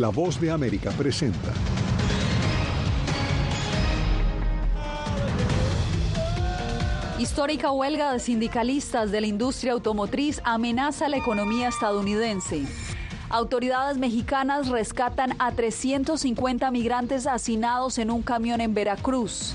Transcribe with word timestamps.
La 0.00 0.08
voz 0.08 0.40
de 0.40 0.50
América 0.50 0.90
presenta. 0.92 1.52
Histórica 7.18 7.70
huelga 7.70 8.14
de 8.14 8.18
sindicalistas 8.18 9.10
de 9.10 9.20
la 9.20 9.26
industria 9.26 9.72
automotriz 9.72 10.40
amenaza 10.44 11.10
la 11.10 11.18
economía 11.18 11.68
estadounidense. 11.68 12.64
Autoridades 13.28 13.98
mexicanas 13.98 14.68
rescatan 14.68 15.34
a 15.38 15.52
350 15.52 16.70
migrantes 16.70 17.26
hacinados 17.26 17.98
en 17.98 18.10
un 18.10 18.22
camión 18.22 18.62
en 18.62 18.72
Veracruz. 18.72 19.54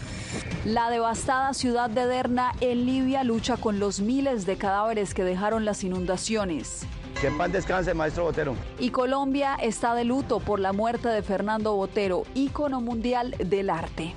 La 0.64 0.91
devastada 0.91 1.55
ciudad 1.55 1.89
de 1.89 2.05
Derna, 2.05 2.52
en 2.62 2.86
Libia, 2.86 3.23
lucha 3.23 3.57
con 3.57 3.80
los 3.80 4.00
miles 4.00 4.46
de 4.46 4.57
cadáveres 4.57 5.16
que 5.16 5.23
dejaron 5.23 5.66
las 5.66 5.84
inundaciones. 5.84 6.86
Que 7.25 7.29
en 7.29 7.39
paz 7.39 7.52
descanse, 7.52 7.92
maestro 7.96 8.25
Botero. 8.25 8.56
Y 8.79 8.92
Colombia 8.92 9.56
está 9.56 9.96
de 9.96 10.04
luto 10.04 10.39
por 10.39 10.60
la 10.60 10.74
muerte 10.74 11.10
de 11.10 11.24
Fernando 11.24 11.74
Botero, 11.74 12.21
ícono 12.36 12.82
mundial 12.82 13.32
del 13.39 13.71
arte. 13.71 14.14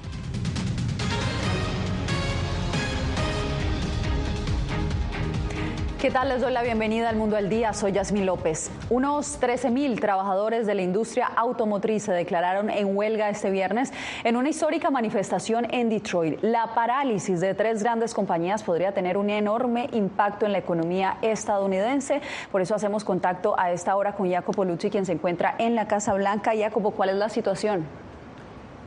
¿Qué 6.00 6.12
tal? 6.12 6.28
Les 6.28 6.40
doy 6.40 6.52
la 6.52 6.62
bienvenida 6.62 7.08
al 7.08 7.16
Mundo 7.16 7.36
al 7.36 7.48
Día. 7.48 7.72
Soy 7.72 7.90
Yasmín 7.90 8.24
López. 8.24 8.70
Unos 8.88 9.40
13.000 9.40 9.98
trabajadores 9.98 10.64
de 10.64 10.76
la 10.76 10.82
industria 10.82 11.26
automotriz 11.26 12.04
se 12.04 12.12
declararon 12.12 12.70
en 12.70 12.96
huelga 12.96 13.28
este 13.30 13.50
viernes 13.50 13.92
en 14.22 14.36
una 14.36 14.48
histórica 14.48 14.90
manifestación 14.90 15.66
en 15.74 15.88
Detroit. 15.88 16.38
La 16.40 16.72
parálisis 16.72 17.40
de 17.40 17.52
tres 17.54 17.82
grandes 17.82 18.14
compañías 18.14 18.62
podría 18.62 18.92
tener 18.92 19.16
un 19.16 19.28
enorme 19.28 19.88
impacto 19.90 20.46
en 20.46 20.52
la 20.52 20.58
economía 20.58 21.18
estadounidense. 21.20 22.20
Por 22.52 22.60
eso 22.60 22.76
hacemos 22.76 23.02
contacto 23.02 23.58
a 23.58 23.72
esta 23.72 23.96
hora 23.96 24.12
con 24.12 24.30
Jacopo 24.30 24.64
Lucci, 24.64 24.90
quien 24.90 25.04
se 25.04 25.14
encuentra 25.14 25.56
en 25.58 25.74
la 25.74 25.88
Casa 25.88 26.14
Blanca. 26.14 26.52
Jacopo, 26.56 26.92
¿cuál 26.92 27.08
es 27.08 27.16
la 27.16 27.28
situación? 27.28 28.07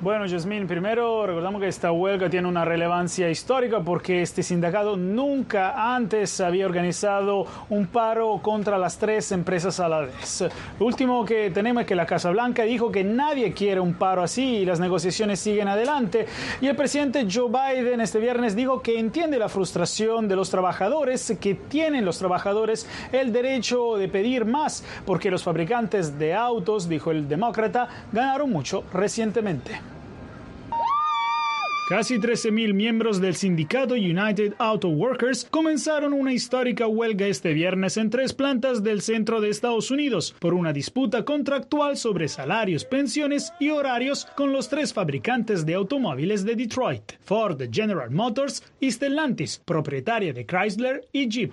Bueno, 0.01 0.25
Yasmín, 0.25 0.65
primero 0.65 1.27
recordamos 1.27 1.61
que 1.61 1.67
esta 1.67 1.91
huelga 1.91 2.27
tiene 2.27 2.47
una 2.47 2.65
relevancia 2.65 3.29
histórica 3.29 3.81
porque 3.81 4.23
este 4.23 4.41
sindicato 4.41 4.97
nunca 4.97 5.93
antes 5.93 6.41
había 6.41 6.65
organizado 6.65 7.45
un 7.69 7.85
paro 7.85 8.39
contra 8.41 8.79
las 8.79 8.97
tres 8.97 9.31
empresas 9.31 9.79
a 9.79 9.87
la 9.87 9.99
vez. 9.99 10.43
Lo 10.79 10.87
último 10.87 11.23
que 11.23 11.51
tenemos 11.51 11.81
es 11.81 11.87
que 11.87 11.93
la 11.93 12.07
Casa 12.07 12.31
Blanca 12.31 12.63
dijo 12.63 12.91
que 12.91 13.03
nadie 13.03 13.53
quiere 13.53 13.79
un 13.79 13.93
paro 13.93 14.23
así 14.23 14.41
y 14.41 14.65
las 14.65 14.79
negociaciones 14.79 15.39
siguen 15.39 15.67
adelante. 15.67 16.25
Y 16.61 16.65
el 16.65 16.75
presidente 16.75 17.27
Joe 17.31 17.51
Biden 17.51 18.01
este 18.01 18.17
viernes 18.17 18.55
dijo 18.55 18.81
que 18.81 18.97
entiende 18.97 19.37
la 19.37 19.49
frustración 19.49 20.27
de 20.27 20.35
los 20.35 20.49
trabajadores, 20.49 21.37
que 21.39 21.53
tienen 21.53 22.05
los 22.05 22.17
trabajadores 22.17 22.89
el 23.11 23.31
derecho 23.31 23.97
de 23.97 24.07
pedir 24.07 24.45
más 24.45 24.83
porque 25.05 25.29
los 25.29 25.43
fabricantes 25.43 26.17
de 26.17 26.33
autos, 26.33 26.89
dijo 26.89 27.11
el 27.11 27.27
demócrata, 27.27 27.87
ganaron 28.11 28.49
mucho 28.49 28.83
recientemente. 28.91 29.90
Casi 31.91 32.19
13.000 32.19 32.73
miembros 32.73 33.19
del 33.19 33.35
sindicato 33.35 33.95
United 33.95 34.53
Auto 34.59 34.87
Workers 34.87 35.45
comenzaron 35.51 36.13
una 36.13 36.31
histórica 36.31 36.87
huelga 36.87 37.27
este 37.27 37.51
viernes 37.51 37.97
en 37.97 38.09
tres 38.09 38.31
plantas 38.31 38.81
del 38.81 39.01
centro 39.01 39.41
de 39.41 39.49
Estados 39.49 39.91
Unidos 39.91 40.33
por 40.39 40.53
una 40.53 40.71
disputa 40.71 41.25
contractual 41.25 41.97
sobre 41.97 42.29
salarios, 42.29 42.85
pensiones 42.85 43.51
y 43.59 43.71
horarios 43.71 44.25
con 44.37 44.53
los 44.53 44.69
tres 44.69 44.93
fabricantes 44.93 45.65
de 45.65 45.73
automóviles 45.73 46.45
de 46.45 46.55
Detroit, 46.55 47.03
Ford, 47.25 47.61
General 47.69 48.09
Motors 48.09 48.63
y 48.79 48.89
Stellantis, 48.89 49.61
propietaria 49.65 50.31
de 50.31 50.45
Chrysler 50.45 51.09
y 51.11 51.27
Jeep. 51.27 51.51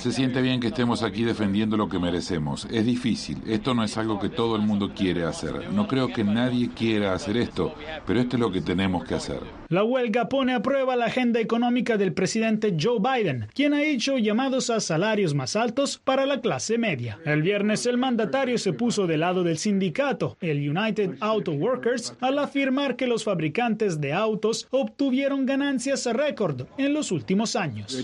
Se 0.00 0.12
siente 0.12 0.42
bien 0.42 0.60
que 0.60 0.66
estemos 0.66 1.02
aquí 1.02 1.24
defendiendo 1.24 1.78
lo 1.78 1.88
que 1.88 1.98
merecemos. 1.98 2.68
Es 2.70 2.84
difícil. 2.84 3.38
Esto 3.46 3.72
no 3.72 3.84
es 3.84 3.96
algo 3.96 4.20
que 4.20 4.28
todo 4.28 4.56
el 4.56 4.60
mundo 4.60 4.92
quiere 4.94 5.24
hacer. 5.24 5.72
No 5.72 5.88
creo 5.88 6.08
que 6.08 6.24
nadie 6.24 6.68
quiera 6.76 7.14
hacer 7.14 7.38
esto, 7.38 7.74
pero 8.06 8.20
esto 8.20 8.36
es 8.36 8.40
lo 8.40 8.52
que 8.52 8.60
tenemos 8.60 9.02
que 9.02 9.14
hacer. 9.14 9.29
أكثر 9.32 9.59
La 9.70 9.84
huelga 9.84 10.28
pone 10.28 10.52
a 10.52 10.62
prueba 10.62 10.96
la 10.96 11.04
agenda 11.04 11.38
económica 11.38 11.96
del 11.96 12.12
presidente 12.12 12.76
Joe 12.76 12.98
Biden, 12.98 13.46
quien 13.54 13.72
ha 13.72 13.84
hecho 13.84 14.18
llamados 14.18 14.68
a 14.68 14.80
salarios 14.80 15.32
más 15.32 15.54
altos 15.54 15.96
para 15.96 16.26
la 16.26 16.40
clase 16.40 16.76
media. 16.76 17.20
El 17.24 17.42
viernes 17.42 17.86
el 17.86 17.96
mandatario 17.96 18.58
se 18.58 18.72
puso 18.72 19.06
del 19.06 19.20
lado 19.20 19.44
del 19.44 19.58
sindicato, 19.58 20.36
el 20.40 20.68
United 20.76 21.18
Auto 21.20 21.52
Workers, 21.52 22.16
al 22.20 22.40
afirmar 22.40 22.96
que 22.96 23.06
los 23.06 23.22
fabricantes 23.22 24.00
de 24.00 24.12
autos 24.12 24.66
obtuvieron 24.72 25.46
ganancias 25.46 26.04
récord 26.06 26.62
en 26.76 26.92
los 26.92 27.12
últimos 27.12 27.54
años. 27.54 27.96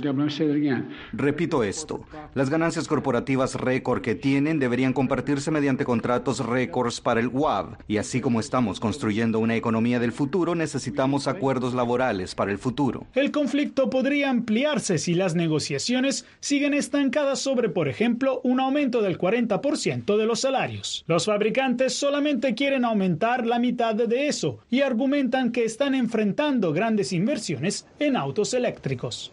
Repito 1.13 1.65
esto, 1.65 2.05
las 2.35 2.49
ganancias 2.49 2.87
corporativas 2.87 3.57
récord 3.57 4.03
que 4.03 4.15
tienen 4.15 4.61
deberían 4.61 4.93
compartirse 4.93 5.51
mediante 5.51 5.85
contratos 5.85 6.47
récords 6.47 7.01
para 7.01 7.19
el 7.19 7.27
WAB, 7.27 7.79
y 7.89 7.97
así 7.97 8.21
como 8.21 8.39
estamos 8.39 8.79
construyendo 8.79 9.41
una 9.41 9.57
economía 9.57 9.99
del 9.99 10.13
futuro, 10.13 10.55
necesitamos 10.55 11.27
acuerdos 11.27 11.56
laborales 11.75 12.35
para 12.35 12.53
el 12.53 12.59
futuro. 12.59 13.07
El 13.15 13.31
conflicto 13.31 13.91
podría 13.91 14.31
ampliarse 14.31 14.99
si 14.99 15.15
las 15.15 15.35
negociaciones 15.35 16.27
siguen 16.41 16.75
estancadas 16.75 17.39
sobre, 17.39 17.69
por 17.69 17.89
ejemplo, 17.89 18.41
un 18.45 18.61
aumento 18.61 19.03
del 19.03 19.19
40% 19.19 20.17
de 20.17 20.27
los 20.27 20.41
salarios. 20.41 21.05
Los 21.07 21.27
fabricantes 21.27 21.95
solamente 21.95 22.55
quieren 22.55 22.85
aumentar 22.85 23.47
la 23.47 23.59
mitad 23.59 23.95
de 23.95 24.29
eso 24.29 24.59
y 24.71 24.83
argumentan 24.83 25.53
que 25.53 25.65
están 25.65 25.95
enfrentando 25.95 26.73
grandes 26.73 27.13
inversiones 27.13 27.87
en 27.99 28.17
autos 28.17 28.55
eléctricos. 28.55 29.33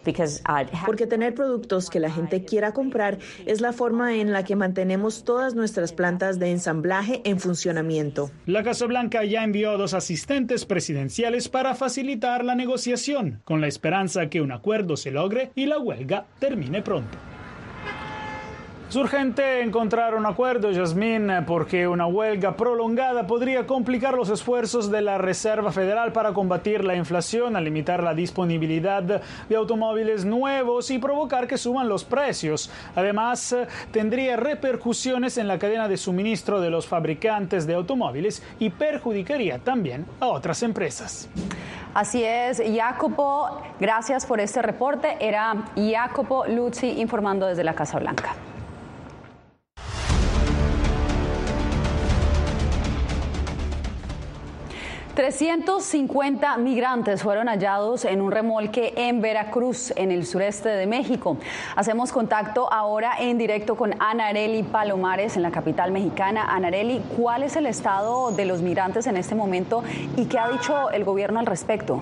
Porque 0.85 1.07
tener 1.07 1.35
productos 1.35 1.89
que 1.89 2.00
la 2.00 2.12
gente 2.12 2.45
quiera 2.45 2.73
comprar 2.73 3.19
es 3.45 3.62
la 3.62 3.73
forma 3.73 4.16
en 4.16 4.31
la 4.31 4.44
que 4.44 4.56
mantenemos 4.56 5.23
todas 5.23 5.56
nuestras 5.56 5.94
plantas 5.94 6.39
de 6.39 6.51
ensamblaje 6.51 7.22
en 7.25 7.39
funcionamiento. 7.39 8.31
La 8.45 8.63
Casa 8.63 8.85
Blanca 8.85 9.23
ya 9.23 9.44
envió 9.44 9.72
a 9.72 9.78
dos 9.78 9.94
asistentes 9.94 10.66
presidenciales 10.66 11.50
para 11.50 11.75
facilitar 11.75 12.12
la 12.22 12.56
negociación, 12.56 13.41
con 13.44 13.62
la 13.62 13.68
esperanza 13.68 14.29
que 14.29 14.41
un 14.41 14.51
acuerdo 14.51 14.97
se 14.97 15.12
logre 15.12 15.51
y 15.56 15.66
la 15.66 15.79
huelga 15.79 16.25
termine 16.40 16.81
pronto. 16.81 17.32
Es 18.93 18.97
urgente 18.97 19.63
encontrar 19.63 20.13
un 20.13 20.27
acuerdo, 20.27 20.69
Yasmín, 20.69 21.27
porque 21.47 21.87
una 21.87 22.05
huelga 22.05 22.55
prolongada 22.55 23.25
podría 23.25 23.65
complicar 23.65 24.13
los 24.13 24.29
esfuerzos 24.29 24.91
de 24.91 25.01
la 25.01 25.17
Reserva 25.17 25.71
Federal 25.71 26.13
para 26.13 26.31
combatir 26.31 26.83
la 26.83 26.95
inflación, 26.95 27.55
al 27.55 27.63
limitar 27.63 28.03
la 28.03 28.13
disponibilidad 28.13 29.01
de 29.01 29.55
automóviles 29.55 30.25
nuevos 30.25 30.91
y 30.91 30.99
provocar 30.99 31.47
que 31.47 31.57
suban 31.57 31.89
los 31.89 32.03
precios. 32.03 32.69
Además, 32.95 33.55
tendría 33.91 34.35
repercusiones 34.35 35.39
en 35.39 35.47
la 35.47 35.57
cadena 35.57 35.87
de 35.87 35.97
suministro 35.97 36.61
de 36.61 36.69
los 36.69 36.85
fabricantes 36.85 37.65
de 37.65 37.73
automóviles 37.73 38.43
y 38.59 38.69
perjudicaría 38.69 39.57
también 39.57 40.05
a 40.19 40.27
otras 40.27 40.61
empresas. 40.61 41.27
Así 41.95 42.23
es, 42.23 42.61
Jacopo, 42.63 43.59
gracias 43.79 44.27
por 44.27 44.39
este 44.39 44.61
reporte. 44.61 45.17
Era 45.19 45.65
Jacopo 45.75 46.45
Luzzi 46.45 47.01
informando 47.01 47.47
desde 47.47 47.63
la 47.63 47.73
Casa 47.73 47.97
Blanca. 47.97 48.35
...350 55.16 56.57
migrantes 56.57 57.22
fueron 57.22 57.47
hallados 57.47 58.03
en 58.03 58.19
un 58.19 58.31
remolque 58.31 58.96
en 58.97 59.22
Veracruz, 59.22 59.94
en 59.96 60.12
el 60.12 60.25
sureste 60.25 60.69
de 60.69 60.88
México. 60.88 61.38
Hacemos 61.75 62.12
contacto 62.12 62.72
ahora 62.74 63.13
en 63.19 63.38
directo 63.38 63.75
con 63.75 63.94
Anareli 64.00 64.63
Palomares, 64.63 65.35
en 65.35 65.44
la 65.44 65.51
capital 65.51 65.91
mexicana. 65.91 66.46
Anareli, 66.50 67.00
¿cuál 67.16 67.44
es 67.44 67.56
el 67.56 67.68
estado 67.68 68.31
de 68.31 68.46
los 68.46 68.63
migrantes 68.63 69.06
en 69.06 69.16
este 69.16 69.35
momento 69.35 69.84
y 70.18 70.25
qué 70.25 70.40
ha 70.40 70.50
dicho 70.50 70.90
el 70.90 71.03
gobierno 71.03 71.40
al 71.40 71.45
respecto? 71.45 72.01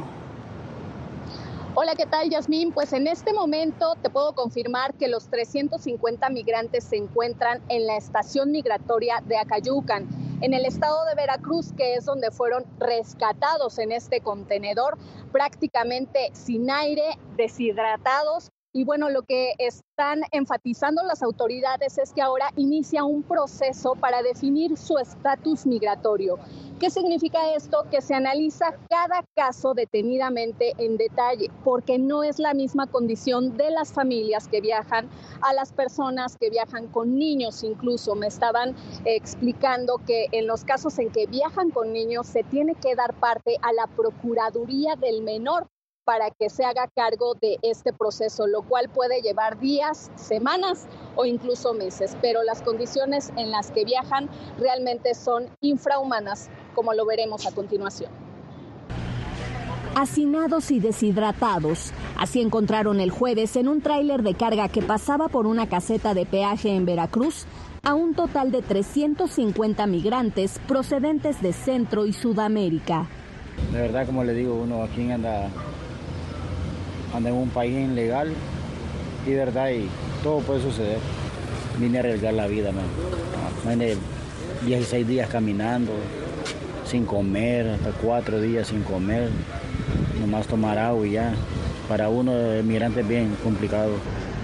Hola, 1.74 1.96
¿qué 1.96 2.06
tal, 2.06 2.30
Yasmín? 2.30 2.72
Pues 2.72 2.94
en 2.94 3.08
este 3.08 3.34
momento 3.34 3.96
te 4.02 4.10
puedo 4.10 4.34
confirmar 4.36 4.94
que 4.94 5.10
los 5.10 5.28
350 5.28 6.30
migrantes 6.30 6.86
se 6.86 6.96
encuentran 6.96 7.62
en 7.68 7.88
la 7.88 7.98
estación 7.98 8.52
migratoria 8.52 9.22
de 9.26 9.38
Acayucan, 9.38 10.08
en 10.42 10.54
el 10.54 10.66
estado 10.66 11.06
de 11.06 11.16
Veracruz, 11.16 11.72
que 11.78 11.96
es 11.96 12.06
donde 12.06 12.32
fueron 12.32 12.66
rescatados 12.80 13.78
en 13.80 13.92
este 13.92 14.22
contenedor, 14.22 14.98
prácticamente 15.32 16.32
sin 16.34 16.70
aire, 16.70 17.18
deshidratados. 17.38 18.52
Y 18.74 18.86
bueno, 18.86 19.10
lo 19.10 19.24
que 19.24 19.54
están 19.58 20.22
enfatizando 20.32 21.04
las 21.04 21.22
autoridades 21.22 21.98
es 21.98 22.14
que 22.14 22.22
ahora 22.22 22.52
inicia 22.56 23.04
un 23.04 23.22
proceso 23.22 23.96
para 23.96 24.22
definir 24.22 24.78
su 24.78 24.98
estatus 24.98 25.66
migratorio. 25.66 26.38
¿Qué 26.80 26.90
significa 26.90 27.54
esto? 27.54 27.86
Que 27.92 28.00
se 28.02 28.16
analiza 28.16 28.78
cada 28.90 29.26
caso 29.36 29.74
detenidamente 29.74 30.74
en 30.78 30.96
detalle, 30.96 31.52
porque 31.66 32.00
no 32.00 32.24
es 32.24 32.40
la 32.40 32.54
misma 32.54 32.88
condición 32.88 33.58
de 33.58 33.72
las 33.72 33.92
familias 33.92 34.48
que 34.48 34.62
viajan 34.62 35.10
a 35.42 35.54
las 35.54 35.74
personas 35.74 36.38
que 36.38 36.50
viajan 36.50 36.88
con 36.88 37.20
niños 37.20 37.64
incluso. 37.64 38.16
Me 38.16 38.28
estaban 38.28 38.74
explicando 39.04 39.98
que 40.08 40.28
en 40.32 40.48
los 40.48 40.64
casos 40.64 40.98
en 40.98 41.12
que 41.12 41.28
viajan 41.28 41.72
con 41.72 41.92
niños 41.92 42.26
se 42.26 42.44
tiene 42.44 42.76
que 42.76 42.96
dar 42.96 43.14
parte 43.16 43.58
a 43.62 43.74
la 43.74 43.88
Procuraduría 43.88 44.96
del 44.96 45.24
Menor 45.24 45.68
para 46.12 46.30
que 46.30 46.50
se 46.50 46.66
haga 46.66 46.90
cargo 46.94 47.36
de 47.36 47.58
este 47.62 47.94
proceso, 47.94 48.46
lo 48.46 48.64
cual 48.64 48.90
puede 48.90 49.22
llevar 49.22 49.58
días, 49.58 50.12
semanas 50.16 50.86
o 51.16 51.24
incluso 51.24 51.74
meses. 51.74 52.18
Pero 52.22 52.44
las 52.44 52.62
condiciones 52.62 53.32
en 53.38 53.50
las 53.50 53.72
que 53.72 53.86
viajan 53.86 54.30
realmente 54.58 55.16
son 55.16 55.50
infrahumanas, 55.62 56.50
como 56.76 56.94
lo 56.94 57.06
veremos 57.06 57.48
a 57.48 57.54
continuación 57.54 58.12
hacinados 59.94 60.72
y 60.72 60.80
deshidratados. 60.80 61.92
Así 62.18 62.40
encontraron 62.42 63.02
el 63.02 63.12
jueves 63.12 63.58
en 63.58 63.68
un 63.68 63.82
tráiler 63.82 64.24
de 64.24 64.36
carga 64.36 64.70
que 64.70 64.82
pasaba 64.82 65.28
por 65.28 65.46
una 65.46 65.68
caseta 65.68 66.14
de 66.14 66.26
peaje 66.26 66.74
en 66.74 66.86
Veracruz 66.86 67.46
a 67.84 67.94
un 67.94 68.14
total 68.16 68.52
de 68.52 68.62
350 68.62 69.88
migrantes 69.88 70.60
procedentes 70.66 71.42
de 71.42 71.52
Centro 71.52 72.06
y 72.06 72.14
Sudamérica. 72.14 73.08
De 73.72 73.80
verdad, 73.80 74.06
como 74.06 74.24
le 74.24 74.34
digo, 74.34 74.56
uno 74.56 74.84
aquí 74.84 75.10
anda, 75.10 75.50
anda 77.14 77.30
en 77.30 77.36
un 77.36 77.50
país 77.50 77.90
ilegal 77.90 78.34
y 79.26 79.32
verdad 79.32 79.70
y 79.70 79.88
todo 80.24 80.40
puede 80.40 80.62
suceder. 80.62 81.00
Vine 81.80 81.98
a 81.98 82.02
arriesgar 82.02 82.34
la 82.34 82.48
vida, 82.48 82.72
man. 82.72 82.86
Vine 83.68 83.96
16 84.66 85.08
días 85.08 85.30
caminando, 85.30 85.92
sin 86.86 87.06
comer, 87.06 87.68
hasta 87.68 87.92
cuatro 87.92 88.40
días 88.40 88.68
sin 88.68 88.84
comer 88.84 89.30
nomás 90.22 90.48
tomar 90.48 90.78
agua 90.78 91.06
y 91.06 91.12
ya. 91.12 91.34
Para 91.90 92.08
uno 92.08 92.34
de 92.34 92.64
migrante 92.64 93.02
es 93.02 93.08
bien 93.08 93.36
complicado. 93.44 93.92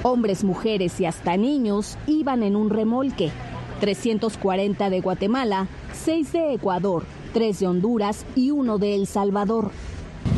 Hombres, 0.04 0.44
mujeres 0.44 1.00
y 1.00 1.06
hasta 1.06 1.38
niños 1.38 1.98
iban 2.08 2.44
en 2.44 2.56
un 2.56 2.70
remolque. 2.70 3.32
340 3.80 4.90
de 4.90 5.02
Guatemala, 5.02 5.68
6 5.94 6.34
de 6.34 6.54
Ecuador, 6.56 7.04
3 7.34 7.60
de 7.60 7.68
Honduras 7.68 8.26
y 8.36 8.52
1 8.52 8.80
de 8.80 8.96
El 8.96 9.08
Salvador. 9.08 9.72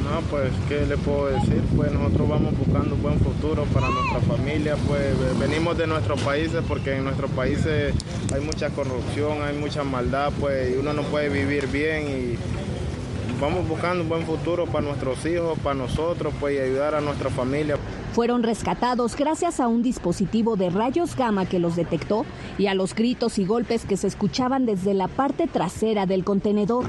No, 0.10 0.22
pues, 0.22 0.52
¿qué 0.68 0.88
le 0.88 0.98
puedo 0.98 1.28
decir? 1.28 1.62
Pues 1.78 1.92
nosotros 1.92 2.28
vamos 2.28 2.58
buscando 2.58 2.96
un 2.96 3.02
buen 3.04 3.20
futuro 3.20 3.64
para 3.66 3.90
nuestra 3.90 4.20
familia, 4.22 4.76
pues 4.88 5.40
venimos 5.40 5.78
de 5.78 5.86
nuestros 5.86 6.20
países 6.22 6.64
porque 6.68 6.96
en 6.96 7.04
nuestros 7.04 7.30
países 7.32 7.94
hay 8.34 8.42
mucha 8.42 8.72
corrupción, 8.72 9.44
hay 9.44 9.56
mucha 9.56 9.84
maldad, 9.84 10.34
pues 10.40 10.76
uno 10.80 10.94
no 10.94 11.04
puede 11.04 11.30
vivir 11.30 11.68
bien 11.68 12.08
y 12.08 13.40
vamos 13.40 13.68
buscando 13.68 14.02
un 14.02 14.10
buen 14.10 14.24
futuro 14.24 14.66
para 14.66 14.82
nuestros 14.82 15.24
hijos, 15.28 15.60
para 15.60 15.76
nosotros, 15.76 16.34
pues 16.40 16.56
y 16.56 16.60
ayudar 16.60 16.96
a 16.96 17.02
nuestra 17.02 17.30
familia. 17.30 17.78
Fueron 18.14 18.42
rescatados 18.42 19.16
gracias 19.16 19.60
a 19.60 19.68
un 19.68 19.84
dispositivo 19.84 20.56
de 20.56 20.72
rayos 20.72 21.16
gamma 21.16 21.46
que 21.46 21.60
los 21.60 21.76
detectó 21.76 22.26
y 22.58 22.66
a 22.66 22.74
los 22.74 22.96
gritos 22.96 23.38
y 23.38 23.46
golpes 23.46 23.86
que 23.86 23.96
se 23.96 24.08
escuchaban 24.08 24.66
desde 24.66 24.96
la 24.96 25.08
parte 25.08 25.46
trasera 25.46 26.08
del 26.08 26.24
contenedor. 26.24 26.86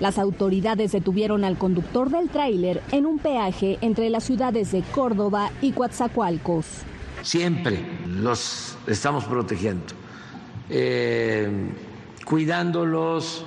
Las 0.00 0.18
autoridades 0.18 0.92
detuvieron 0.92 1.44
al 1.44 1.58
conductor 1.58 2.10
del 2.10 2.28
tráiler 2.28 2.82
en 2.90 3.06
un 3.06 3.18
peaje 3.18 3.78
entre 3.80 4.10
las 4.10 4.24
ciudades 4.24 4.72
de 4.72 4.82
Córdoba 4.82 5.50
y 5.60 5.72
Coatzacoalcos. 5.72 6.66
Siempre 7.22 7.78
los 8.06 8.76
estamos 8.86 9.24
protegiendo, 9.24 9.84
eh, 10.70 11.48
cuidándolos, 12.24 13.44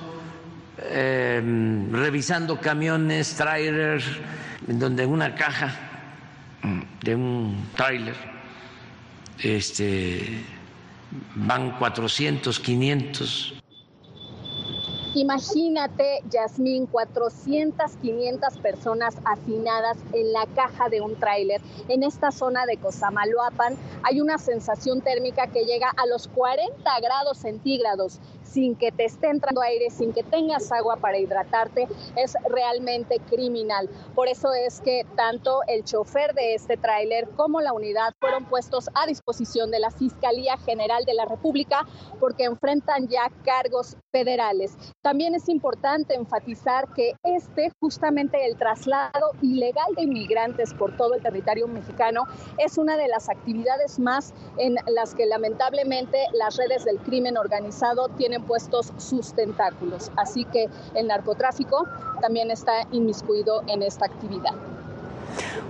Em, 0.76 1.92
revisando 1.92 2.60
camiones, 2.60 3.36
trailers, 3.36 4.04
en 4.66 4.78
donde 4.78 5.04
en 5.04 5.10
una 5.10 5.34
caja 5.34 5.72
de 7.00 7.14
un 7.14 7.68
trailer 7.76 8.16
este, 9.38 10.42
van 11.36 11.78
400, 11.78 12.58
500 12.58 13.54
Imagínate, 15.16 16.22
Yasmín, 16.28 16.86
400, 16.86 17.92
500 18.02 18.58
personas 18.58 19.14
hacinadas 19.24 19.96
en 20.12 20.32
la 20.32 20.44
caja 20.56 20.88
de 20.88 21.00
un 21.00 21.14
tráiler. 21.14 21.60
En 21.88 22.02
esta 22.02 22.32
zona 22.32 22.66
de 22.66 22.78
Cosamaloapan 22.78 23.76
hay 24.02 24.20
una 24.20 24.38
sensación 24.38 25.02
térmica 25.02 25.46
que 25.46 25.66
llega 25.66 25.88
a 25.88 26.06
los 26.06 26.26
40 26.26 27.00
grados 27.00 27.38
centígrados 27.38 28.18
sin 28.44 28.76
que 28.76 28.92
te 28.92 29.04
esté 29.04 29.28
entrando 29.28 29.60
aire, 29.60 29.90
sin 29.90 30.12
que 30.12 30.22
tengas 30.22 30.70
agua 30.70 30.96
para 30.96 31.18
hidratarte, 31.18 31.88
es 32.16 32.36
realmente 32.48 33.18
criminal. 33.28 33.88
Por 34.14 34.28
eso 34.28 34.52
es 34.52 34.80
que 34.80 35.04
tanto 35.16 35.60
el 35.66 35.84
chofer 35.84 36.34
de 36.34 36.54
este 36.54 36.76
tráiler 36.76 37.28
como 37.30 37.60
la 37.60 37.72
unidad 37.72 38.14
fueron 38.20 38.44
puestos 38.44 38.88
a 38.94 39.06
disposición 39.06 39.70
de 39.70 39.80
la 39.80 39.90
Fiscalía 39.90 40.56
General 40.58 41.04
de 41.04 41.14
la 41.14 41.24
República 41.24 41.86
porque 42.20 42.44
enfrentan 42.44 43.08
ya 43.08 43.30
cargos 43.44 43.96
federales. 44.12 44.76
También 45.02 45.34
es 45.34 45.48
importante 45.48 46.14
enfatizar 46.14 46.92
que 46.94 47.14
este, 47.22 47.70
justamente 47.80 48.46
el 48.46 48.56
traslado 48.56 49.32
ilegal 49.42 49.94
de 49.96 50.02
inmigrantes 50.02 50.72
por 50.74 50.96
todo 50.96 51.14
el 51.14 51.22
territorio 51.22 51.66
mexicano, 51.66 52.24
es 52.58 52.78
una 52.78 52.96
de 52.96 53.08
las 53.08 53.28
actividades 53.28 53.98
más 53.98 54.32
en 54.58 54.76
las 54.86 55.14
que 55.14 55.26
lamentablemente 55.26 56.18
las 56.32 56.56
redes 56.56 56.84
del 56.84 56.98
crimen 56.98 57.36
organizado 57.36 58.08
tienen 58.16 58.33
puestos 58.40 58.92
sus 58.98 59.32
tentáculos. 59.34 60.10
Así 60.16 60.44
que 60.44 60.68
el 60.94 61.06
narcotráfico 61.08 61.86
también 62.20 62.50
está 62.50 62.86
inmiscuido 62.92 63.62
en 63.66 63.82
esta 63.82 64.06
actividad. 64.06 64.54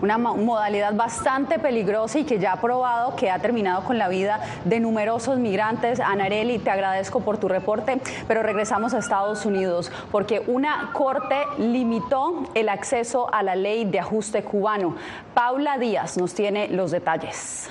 Una 0.02 0.18
modalidad 0.18 0.94
bastante 0.94 1.58
peligrosa 1.58 2.18
y 2.18 2.24
que 2.24 2.38
ya 2.38 2.52
ha 2.52 2.60
probado 2.60 3.16
que 3.16 3.30
ha 3.30 3.38
terminado 3.38 3.84
con 3.84 3.96
la 3.96 4.08
vida 4.08 4.40
de 4.64 4.80
numerosos 4.80 5.38
migrantes. 5.38 6.00
Anareli, 6.00 6.58
te 6.58 6.70
agradezco 6.70 7.20
por 7.20 7.38
tu 7.38 7.48
reporte, 7.48 8.00
pero 8.28 8.42
regresamos 8.42 8.92
a 8.92 8.98
Estados 8.98 9.46
Unidos 9.46 9.90
porque 10.10 10.42
una 10.46 10.90
corte 10.92 11.36
limitó 11.58 12.44
el 12.54 12.68
acceso 12.68 13.32
a 13.32 13.42
la 13.42 13.56
ley 13.56 13.84
de 13.84 14.00
ajuste 14.00 14.42
cubano. 14.42 14.96
Paula 15.32 15.78
Díaz 15.78 16.18
nos 16.18 16.34
tiene 16.34 16.68
los 16.68 16.90
detalles. 16.90 17.70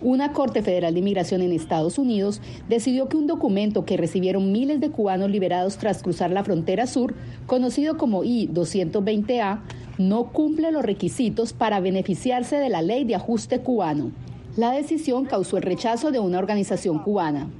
Una 0.00 0.32
Corte 0.32 0.62
Federal 0.62 0.94
de 0.94 1.00
Inmigración 1.00 1.42
en 1.42 1.52
Estados 1.52 1.98
Unidos 1.98 2.40
decidió 2.68 3.08
que 3.08 3.16
un 3.16 3.26
documento 3.26 3.84
que 3.84 3.96
recibieron 3.96 4.52
miles 4.52 4.80
de 4.80 4.90
cubanos 4.90 5.30
liberados 5.30 5.76
tras 5.76 6.02
cruzar 6.02 6.30
la 6.30 6.44
frontera 6.44 6.86
sur, 6.86 7.14
conocido 7.46 7.96
como 7.96 8.22
I-220A, 8.22 9.60
no 9.98 10.30
cumple 10.30 10.70
los 10.70 10.84
requisitos 10.84 11.52
para 11.52 11.80
beneficiarse 11.80 12.56
de 12.56 12.68
la 12.68 12.82
ley 12.82 13.04
de 13.04 13.16
ajuste 13.16 13.60
cubano. 13.60 14.12
La 14.56 14.72
decisión 14.72 15.24
causó 15.24 15.56
el 15.56 15.62
rechazo 15.62 16.10
de 16.10 16.18
una 16.18 16.38
organización 16.38 17.00
cubana. 17.00 17.50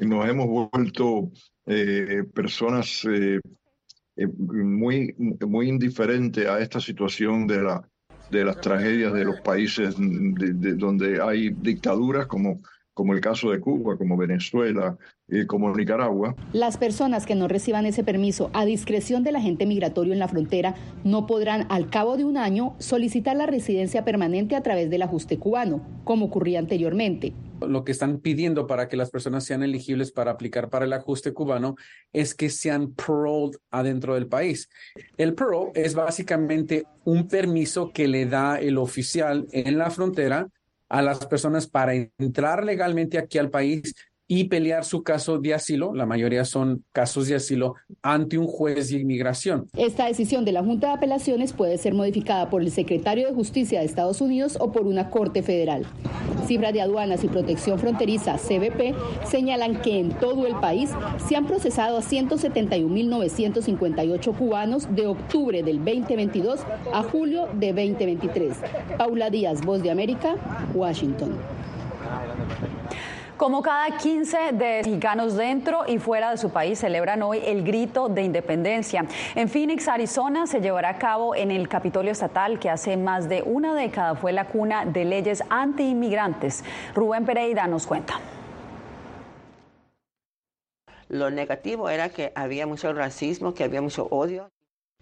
Nos 0.00 0.28
hemos 0.28 0.70
vuelto 0.70 1.30
eh, 1.66 2.24
personas 2.34 3.06
eh, 3.10 3.40
eh, 4.16 4.26
muy, 4.26 5.14
muy 5.16 5.68
indiferentes 5.68 6.46
a 6.46 6.60
esta 6.60 6.80
situación 6.80 7.46
de 7.46 7.62
la 7.62 7.88
de 8.30 8.44
las 8.44 8.60
tragedias 8.60 9.12
de 9.12 9.24
los 9.24 9.40
países 9.40 9.94
donde 9.96 11.20
hay 11.22 11.50
dictaduras 11.50 12.26
como, 12.26 12.60
como 12.94 13.12
el 13.12 13.20
caso 13.20 13.50
de 13.50 13.60
Cuba, 13.60 13.98
como 13.98 14.16
Venezuela, 14.16 14.96
y 15.28 15.46
como 15.46 15.74
Nicaragua. 15.74 16.34
Las 16.52 16.76
personas 16.76 17.26
que 17.26 17.34
no 17.34 17.48
reciban 17.48 17.86
ese 17.86 18.04
permiso 18.04 18.50
a 18.52 18.64
discreción 18.64 19.24
del 19.24 19.36
agente 19.36 19.66
migratorio 19.66 20.12
en 20.12 20.18
la 20.18 20.28
frontera 20.28 20.74
no 21.02 21.26
podrán 21.26 21.66
al 21.70 21.90
cabo 21.90 22.16
de 22.16 22.24
un 22.24 22.36
año 22.36 22.74
solicitar 22.78 23.36
la 23.36 23.46
residencia 23.46 24.04
permanente 24.04 24.54
a 24.54 24.62
través 24.62 24.90
del 24.90 25.02
ajuste 25.02 25.38
cubano, 25.38 25.82
como 26.04 26.26
ocurría 26.26 26.58
anteriormente 26.58 27.32
lo 27.60 27.84
que 27.84 27.92
están 27.92 28.18
pidiendo 28.18 28.66
para 28.66 28.88
que 28.88 28.96
las 28.96 29.10
personas 29.10 29.44
sean 29.44 29.62
elegibles 29.62 30.12
para 30.12 30.32
aplicar 30.32 30.68
para 30.68 30.84
el 30.84 30.92
ajuste 30.92 31.32
cubano 31.32 31.76
es 32.12 32.34
que 32.34 32.50
sean 32.50 32.92
paroled 32.92 33.56
adentro 33.70 34.14
del 34.14 34.26
país. 34.26 34.68
El 35.16 35.34
parole 35.34 35.70
es 35.74 35.94
básicamente 35.94 36.84
un 37.04 37.26
permiso 37.26 37.90
que 37.90 38.06
le 38.06 38.26
da 38.26 38.60
el 38.60 38.76
oficial 38.76 39.46
en 39.52 39.78
la 39.78 39.90
frontera 39.90 40.48
a 40.94 41.02
las 41.02 41.26
personas 41.26 41.66
para 41.66 41.92
entrar 41.92 42.64
legalmente 42.64 43.18
aquí 43.18 43.38
al 43.38 43.50
país 43.50 43.94
y 44.26 44.44
pelear 44.44 44.84
su 44.84 45.02
caso 45.02 45.38
de 45.38 45.54
asilo, 45.54 45.94
la 45.94 46.06
mayoría 46.06 46.44
son 46.44 46.84
casos 46.92 47.28
de 47.28 47.34
asilo, 47.34 47.74
ante 48.02 48.38
un 48.38 48.46
juez 48.46 48.90
de 48.90 49.00
inmigración. 49.00 49.66
Esta 49.76 50.06
decisión 50.06 50.44
de 50.44 50.52
la 50.52 50.62
Junta 50.62 50.86
de 50.88 50.94
Apelaciones 50.94 51.52
puede 51.52 51.78
ser 51.78 51.94
modificada 51.94 52.48
por 52.48 52.62
el 52.62 52.70
secretario 52.70 53.26
de 53.28 53.34
Justicia 53.34 53.80
de 53.80 53.86
Estados 53.86 54.20
Unidos 54.20 54.56
o 54.60 54.70
por 54.72 54.86
una 54.86 55.10
corte 55.10 55.42
federal. 55.42 55.84
Cifras 56.46 56.72
de 56.72 56.80
aduanas 56.80 57.24
y 57.24 57.28
protección 57.28 57.78
fronteriza, 57.78 58.36
CBP, 58.36 58.94
señalan 59.26 59.82
que 59.82 59.98
en 59.98 60.10
todo 60.10 60.46
el 60.46 60.54
país 60.56 60.90
se 61.26 61.36
han 61.36 61.46
procesado 61.46 61.98
a 61.98 62.02
171.958 62.02 64.36
cubanos 64.36 64.94
de 64.94 65.06
octubre 65.06 65.62
del 65.62 65.78
2022 65.78 66.60
a 66.92 67.02
julio 67.02 67.48
de 67.54 67.72
2023. 67.72 68.58
Paula 68.98 69.30
Díaz, 69.30 69.64
Voz 69.64 69.82
de 69.82 69.90
América, 69.90 70.36
Washington. 70.74 71.34
Como 73.36 73.62
cada 73.62 73.98
15 73.98 74.52
de 74.52 74.82
mexicanos 74.84 75.36
dentro 75.36 75.84
y 75.88 75.98
fuera 75.98 76.30
de 76.30 76.36
su 76.36 76.50
país 76.50 76.78
celebran 76.78 77.20
hoy 77.22 77.40
el 77.44 77.64
grito 77.64 78.08
de 78.08 78.22
independencia. 78.22 79.06
En 79.34 79.48
Phoenix, 79.48 79.88
Arizona, 79.88 80.46
se 80.46 80.60
llevará 80.60 80.90
a 80.90 80.98
cabo 80.98 81.34
en 81.34 81.50
el 81.50 81.68
Capitolio 81.68 82.12
Estatal, 82.12 82.60
que 82.60 82.70
hace 82.70 82.96
más 82.96 83.28
de 83.28 83.42
una 83.42 83.74
década 83.74 84.14
fue 84.14 84.32
la 84.32 84.46
cuna 84.46 84.84
de 84.84 85.04
leyes 85.04 85.42
anti-inmigrantes. 85.50 86.62
Rubén 86.94 87.24
Pereira 87.24 87.66
nos 87.66 87.88
cuenta. 87.88 88.20
Lo 91.08 91.30
negativo 91.32 91.90
era 91.90 92.10
que 92.10 92.32
había 92.36 92.68
mucho 92.68 92.92
racismo, 92.92 93.52
que 93.52 93.64
había 93.64 93.82
mucho 93.82 94.06
odio. 94.06 94.48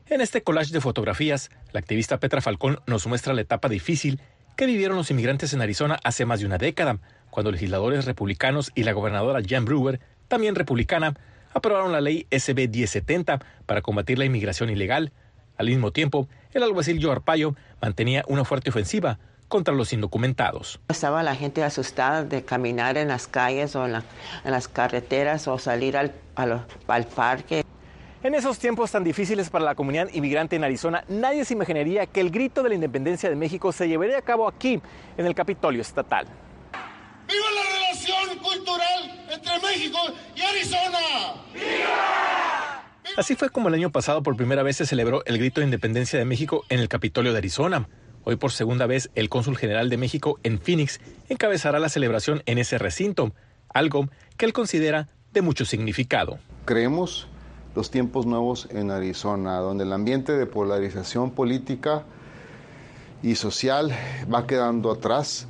En 0.07 0.23
este 0.23 0.43
collage 0.43 0.73
de 0.73 0.81
fotografías, 0.81 1.51
la 1.73 1.81
activista 1.81 2.19
Petra 2.19 2.41
Falcón 2.41 2.81
nos 2.87 3.07
muestra 3.07 3.35
la 3.35 3.43
etapa 3.43 3.69
difícil 3.69 4.21
que 4.57 4.67
vivieron 4.67 4.97
los 4.97 5.11
inmigrantes 5.11 5.53
en 5.53 5.61
Arizona 5.61 5.99
hace 6.05 6.27
más 6.27 6.41
de 6.41 6.47
una 6.47 6.59
década, 6.59 6.99
cuando 7.33 7.51
legisladores 7.51 8.05
republicanos 8.05 8.71
y 8.75 8.83
la 8.83 8.93
gobernadora 8.93 9.41
Jan 9.45 9.65
Brewer, 9.65 10.01
también 10.29 10.55
republicana, 10.55 11.15
aprobaron 11.55 11.91
la 11.91 12.03
ley 12.03 12.27
SB 12.31 12.69
1070 12.69 13.41
para 13.65 13.81
combatir 13.81 14.19
la 14.19 14.27
inmigración 14.27 14.69
ilegal. 14.69 15.13
Al 15.57 15.69
mismo 15.69 15.93
tiempo, 15.93 16.29
el 16.53 16.63
alguacil 16.63 17.03
Joe 17.03 17.13
Arpaio 17.13 17.57
mantenía 17.81 18.23
una 18.29 18.45
fuerte 18.45 18.69
ofensiva 18.69 19.19
contra 19.49 19.73
los 19.73 19.95
indocumentados. 19.95 20.79
Estaba 20.89 21.23
la 21.23 21.35
gente 21.35 21.65
asustada 21.65 22.23
de 22.23 22.45
caminar 22.45 22.99
en 22.99 23.09
las 23.09 23.29
calles 23.29 23.75
o 23.77 23.87
en, 23.87 23.93
las 24.45 24.69
carreteras 24.69 25.49
o 25.49 25.59
salir 25.59 25.97
al, 25.97 26.13
al 26.37 27.07
parque. 27.07 27.65
En 28.23 28.35
esos 28.35 28.59
tiempos 28.59 28.93
tan 28.93 29.05
difíciles 29.05 29.49
para 29.49 29.65
la 29.65 29.75
comunidad 29.75 30.11
inmigrante 30.13 30.57
en 30.57 30.65
Arizona, 30.65 31.03
nadie 31.09 31.47
se 31.47 31.55
imaginaría 31.55 32.05
que 32.05 32.21
el 32.21 32.31
grito 32.31 32.63
de 32.63 32.69
la 32.69 32.75
independencia 32.75 33.31
de 33.31 33.37
México 33.37 33.73
se 33.73 33.89
llevaría 33.89 34.19
a 34.19 34.23
cabo 34.23 34.47
aquí, 34.47 34.83
en 35.17 35.25
el 35.25 35.35
Capitolio 35.35 35.81
Estatal. 35.81 36.27
¡Viva 38.53 38.79
la 38.79 38.85
relación 38.85 39.19
cultural 39.19 39.27
entre 39.31 39.61
México 39.61 39.99
y 40.35 40.41
Arizona! 40.43 40.99
¡Viva! 41.53 42.85
Así 43.17 43.35
fue 43.35 43.51
como 43.51 43.69
el 43.69 43.75
año 43.75 43.91
pasado 43.91 44.23
por 44.23 44.37
primera 44.37 44.63
vez 44.63 44.77
se 44.77 44.87
celebró 44.87 45.25
el 45.27 45.39
grito 45.39 45.61
de 45.61 45.67
independencia 45.67 46.19
de 46.19 46.25
México 46.25 46.65
en 46.69 46.81
el 46.81 46.89
Capitolio 46.89 47.33
de 47.33 47.39
Arizona. 47.39 47.89
Hoy 48.25 48.37
por 48.37 48.53
segunda 48.53 48.87
vez 48.87 49.11
el 49.15 49.29
cónsul 49.29 49.57
general 49.57 49.91
de 49.91 49.97
México 49.97 50.39
en 50.45 50.61
Phoenix 50.61 51.01
encabezará 51.29 51.79
la 51.79 51.89
celebración 51.89 52.43
en 52.47 52.59
ese 52.59 52.79
recinto, 52.79 53.33
algo 53.69 54.09
que 54.37 54.47
él 54.47 54.53
considera 54.53 55.09
de 55.33 55.43
mucho 55.43 55.65
significado. 55.65 56.39
Creemos 56.65 57.27
los 57.75 57.91
tiempos 57.91 58.27
nuevos 58.27 58.69
en 58.71 58.91
Arizona, 58.91 59.57
donde 59.57 59.85
el 59.85 59.93
ambiente 59.93 60.33
de 60.33 60.47
polarización 60.47 61.33
política 61.33 62.05
y 63.23 63.35
social 63.35 63.93
va 64.33 64.47
quedando 64.47 64.91
atrás. 64.91 65.49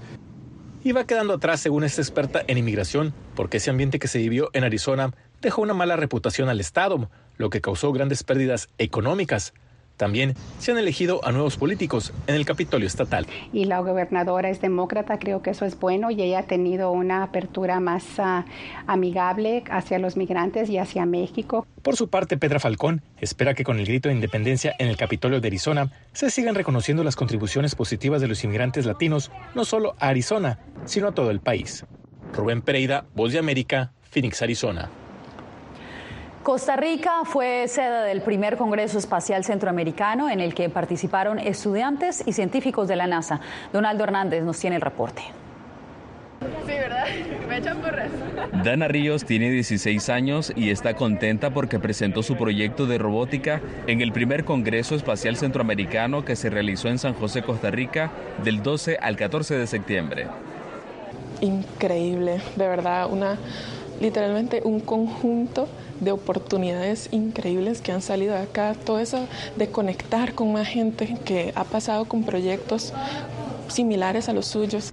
Y 0.84 0.90
va 0.90 1.06
quedando 1.06 1.34
atrás, 1.34 1.60
según 1.60 1.84
esta 1.84 2.02
experta 2.02 2.42
en 2.46 2.58
inmigración, 2.58 3.14
porque 3.36 3.58
ese 3.58 3.70
ambiente 3.70 4.00
que 4.00 4.08
se 4.08 4.18
vivió 4.18 4.50
en 4.52 4.64
Arizona 4.64 5.14
dejó 5.40 5.62
una 5.62 5.74
mala 5.74 5.94
reputación 5.94 6.48
al 6.48 6.58
Estado, 6.58 7.08
lo 7.36 7.50
que 7.50 7.60
causó 7.60 7.92
grandes 7.92 8.24
pérdidas 8.24 8.68
económicas. 8.78 9.54
También 9.96 10.34
se 10.58 10.72
han 10.72 10.78
elegido 10.78 11.24
a 11.24 11.32
nuevos 11.32 11.56
políticos 11.56 12.12
en 12.26 12.34
el 12.34 12.44
Capitolio 12.44 12.86
Estatal. 12.86 13.26
Y 13.52 13.66
la 13.66 13.80
gobernadora 13.80 14.50
es 14.50 14.60
demócrata, 14.60 15.18
creo 15.18 15.42
que 15.42 15.50
eso 15.50 15.64
es 15.64 15.78
bueno 15.78 16.10
y 16.10 16.22
ella 16.22 16.40
ha 16.40 16.42
tenido 16.44 16.90
una 16.90 17.22
apertura 17.22 17.80
más 17.80 18.04
ah, 18.18 18.44
amigable 18.86 19.64
hacia 19.70 19.98
los 19.98 20.16
migrantes 20.16 20.68
y 20.70 20.78
hacia 20.78 21.06
México. 21.06 21.66
Por 21.82 21.96
su 21.96 22.08
parte, 22.08 22.36
Pedra 22.36 22.60
Falcón 22.60 23.02
espera 23.18 23.54
que 23.54 23.64
con 23.64 23.78
el 23.78 23.86
grito 23.86 24.08
de 24.08 24.14
independencia 24.14 24.74
en 24.78 24.88
el 24.88 24.96
Capitolio 24.96 25.40
de 25.40 25.48
Arizona 25.48 25.90
se 26.12 26.30
sigan 26.30 26.54
reconociendo 26.54 27.04
las 27.04 27.16
contribuciones 27.16 27.74
positivas 27.74 28.20
de 28.20 28.28
los 28.28 28.42
inmigrantes 28.44 28.86
latinos, 28.86 29.30
no 29.54 29.64
solo 29.64 29.94
a 29.98 30.08
Arizona, 30.08 30.58
sino 30.84 31.08
a 31.08 31.12
todo 31.12 31.30
el 31.30 31.40
país. 31.40 31.84
Rubén 32.32 32.62
Pereira, 32.62 33.04
Voz 33.14 33.32
de 33.32 33.38
América, 33.38 33.92
Phoenix, 34.10 34.42
Arizona. 34.42 34.90
Costa 36.42 36.74
Rica 36.74 37.24
fue 37.24 37.68
sede 37.68 38.04
del 38.08 38.20
primer 38.20 38.56
Congreso 38.56 38.98
Espacial 38.98 39.44
Centroamericano 39.44 40.28
en 40.28 40.40
el 40.40 40.54
que 40.54 40.68
participaron 40.68 41.38
estudiantes 41.38 42.24
y 42.26 42.32
científicos 42.32 42.88
de 42.88 42.96
la 42.96 43.06
NASA. 43.06 43.38
Donaldo 43.72 44.02
Hernández 44.02 44.42
nos 44.42 44.58
tiene 44.58 44.74
el 44.74 44.82
reporte. 44.82 45.22
Sí, 46.40 46.72
¿verdad? 46.72 47.04
Me 47.48 47.58
echan 47.58 47.78
porras. 47.78 48.10
Dana 48.64 48.88
Ríos 48.88 49.24
tiene 49.24 49.50
16 49.50 50.08
años 50.08 50.52
y 50.56 50.70
está 50.70 50.94
contenta 50.94 51.50
porque 51.50 51.78
presentó 51.78 52.24
su 52.24 52.36
proyecto 52.36 52.86
de 52.86 52.98
robótica 52.98 53.60
en 53.86 54.00
el 54.00 54.10
primer 54.10 54.44
Congreso 54.44 54.96
Espacial 54.96 55.36
Centroamericano 55.36 56.24
que 56.24 56.34
se 56.34 56.50
realizó 56.50 56.88
en 56.88 56.98
San 56.98 57.14
José, 57.14 57.42
Costa 57.42 57.70
Rica, 57.70 58.10
del 58.42 58.64
12 58.64 58.98
al 59.00 59.14
14 59.14 59.58
de 59.58 59.66
septiembre. 59.68 60.26
Increíble, 61.40 62.40
de 62.56 62.68
verdad, 62.68 63.08
una 63.10 63.38
literalmente 64.02 64.60
un 64.64 64.80
conjunto 64.80 65.68
de 66.00 66.12
oportunidades 66.12 67.08
increíbles 67.12 67.80
que 67.80 67.92
han 67.92 68.02
salido 68.02 68.34
de 68.34 68.40
acá, 68.42 68.74
todo 68.74 68.98
eso 68.98 69.26
de 69.56 69.68
conectar 69.68 70.34
con 70.34 70.52
más 70.52 70.68
gente 70.68 71.16
que 71.24 71.52
ha 71.54 71.64
pasado 71.64 72.04
con 72.04 72.24
proyectos 72.24 72.92
similares 73.68 74.28
a 74.28 74.32
los 74.32 74.46
suyos. 74.46 74.92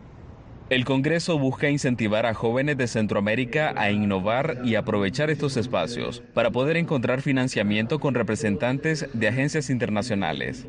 El 0.70 0.86
Congreso 0.86 1.40
busca 1.40 1.72
incentivar 1.72 2.28
a 2.28 2.36
jóvenes 2.36 2.78
de 2.78 2.88
Centroamérica 2.88 3.74
a 3.76 3.90
innovar 3.90 4.60
y 4.64 4.76
aprovechar 4.76 5.32
estos 5.32 5.58
espacios 5.58 6.22
para 6.36 6.52
poder 6.52 6.78
encontrar 6.78 7.24
financiamiento 7.24 8.00
con 8.00 8.14
representantes 8.14 9.08
de 9.14 9.28
agencias 9.28 9.72
internacionales. 9.72 10.68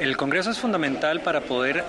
El 0.00 0.16
Congreso 0.16 0.50
es 0.50 0.58
fundamental 0.58 1.20
para 1.20 1.42
poder 1.42 1.84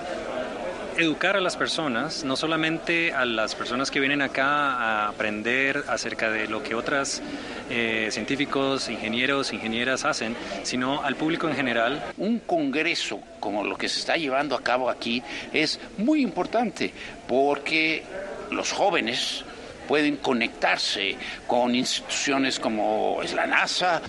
educar 0.98 1.36
a 1.36 1.40
las 1.40 1.56
personas, 1.56 2.24
no 2.24 2.34
solamente 2.34 3.12
a 3.12 3.24
las 3.24 3.54
personas 3.54 3.88
que 3.90 4.00
vienen 4.00 4.20
acá 4.20 4.72
a 4.72 5.08
aprender 5.08 5.84
acerca 5.86 6.28
de 6.28 6.48
lo 6.48 6.60
que 6.64 6.74
otros 6.74 7.22
eh, 7.70 8.08
científicos, 8.10 8.88
ingenieros, 8.88 9.52
ingenieras 9.52 10.04
hacen, 10.04 10.36
sino 10.64 11.02
al 11.02 11.14
público 11.14 11.48
en 11.48 11.54
general. 11.54 12.02
Un 12.16 12.40
congreso 12.40 13.20
como 13.38 13.62
lo 13.62 13.76
que 13.76 13.88
se 13.88 14.00
está 14.00 14.16
llevando 14.16 14.56
a 14.56 14.60
cabo 14.60 14.90
aquí 14.90 15.22
es 15.52 15.78
muy 15.98 16.20
importante 16.20 16.92
porque 17.28 18.02
los 18.50 18.72
jóvenes 18.72 19.44
pueden 19.86 20.16
conectarse 20.16 21.16
con 21.46 21.76
instituciones 21.76 22.58
como 22.58 23.20
es 23.22 23.34
la 23.34 23.46
NASA. 23.46 24.02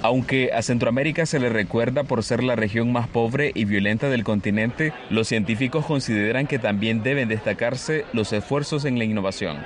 Aunque 0.00 0.52
a 0.52 0.62
Centroamérica 0.62 1.26
se 1.26 1.40
le 1.40 1.48
recuerda 1.48 2.04
por 2.04 2.22
ser 2.22 2.44
la 2.44 2.54
región 2.54 2.92
más 2.92 3.08
pobre 3.08 3.50
y 3.54 3.64
violenta 3.64 4.08
del 4.08 4.22
continente, 4.22 4.92
los 5.10 5.26
científicos 5.26 5.84
consideran 5.86 6.46
que 6.46 6.60
también 6.60 7.02
deben 7.02 7.28
destacarse 7.28 8.04
los 8.12 8.32
esfuerzos 8.32 8.84
en 8.84 8.98
la 8.98 9.04
innovación. 9.04 9.58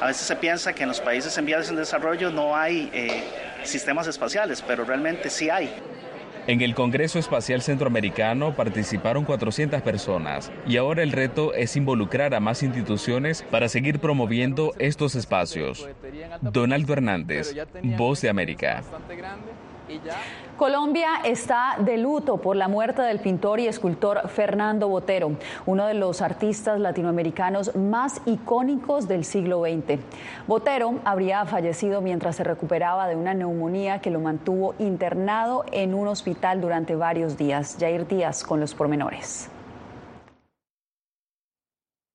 A 0.00 0.08
veces 0.08 0.26
se 0.26 0.34
piensa 0.36 0.72
que 0.72 0.82
en 0.82 0.88
los 0.88 1.00
países 1.00 1.38
en 1.38 1.46
vías 1.46 1.70
de 1.70 1.76
desarrollo 1.76 2.30
no 2.30 2.56
hay 2.56 2.90
eh, 2.92 3.22
sistemas 3.62 4.08
espaciales, 4.08 4.60
pero 4.66 4.84
realmente 4.84 5.30
sí 5.30 5.50
hay. 5.50 5.72
En 6.48 6.60
el 6.60 6.74
Congreso 6.76 7.18
Espacial 7.18 7.60
Centroamericano 7.60 8.54
participaron 8.54 9.24
400 9.24 9.82
personas 9.82 10.52
y 10.64 10.76
ahora 10.76 11.02
el 11.02 11.10
reto 11.10 11.54
es 11.54 11.76
involucrar 11.76 12.34
a 12.34 12.40
más 12.40 12.62
instituciones 12.62 13.44
para 13.50 13.68
seguir 13.68 13.98
promoviendo 13.98 14.72
estos 14.78 15.16
espacios. 15.16 15.88
Donaldo 16.40 16.92
Hernández, 16.92 17.52
Voz 17.82 18.20
de 18.20 18.28
América. 18.28 18.84
Colombia 20.56 21.08
está 21.24 21.76
de 21.78 21.98
luto 21.98 22.38
por 22.38 22.56
la 22.56 22.66
muerte 22.66 23.02
del 23.02 23.20
pintor 23.20 23.60
y 23.60 23.68
escultor 23.68 24.28
Fernando 24.28 24.88
Botero, 24.88 25.32
uno 25.66 25.86
de 25.86 25.94
los 25.94 26.22
artistas 26.22 26.80
latinoamericanos 26.80 27.76
más 27.76 28.20
icónicos 28.24 29.06
del 29.06 29.24
siglo 29.24 29.62
XX. 29.62 30.00
Botero 30.46 30.94
habría 31.04 31.44
fallecido 31.44 32.00
mientras 32.00 32.36
se 32.36 32.44
recuperaba 32.44 33.06
de 33.06 33.16
una 33.16 33.34
neumonía 33.34 34.00
que 34.00 34.10
lo 34.10 34.20
mantuvo 34.20 34.74
internado 34.78 35.64
en 35.72 35.94
un 35.94 36.08
hospital 36.08 36.60
durante 36.60 36.94
varios 36.94 37.36
días. 37.36 37.76
Jair 37.78 38.06
Díaz 38.06 38.44
con 38.44 38.60
los 38.60 38.74
pormenores. 38.74 39.50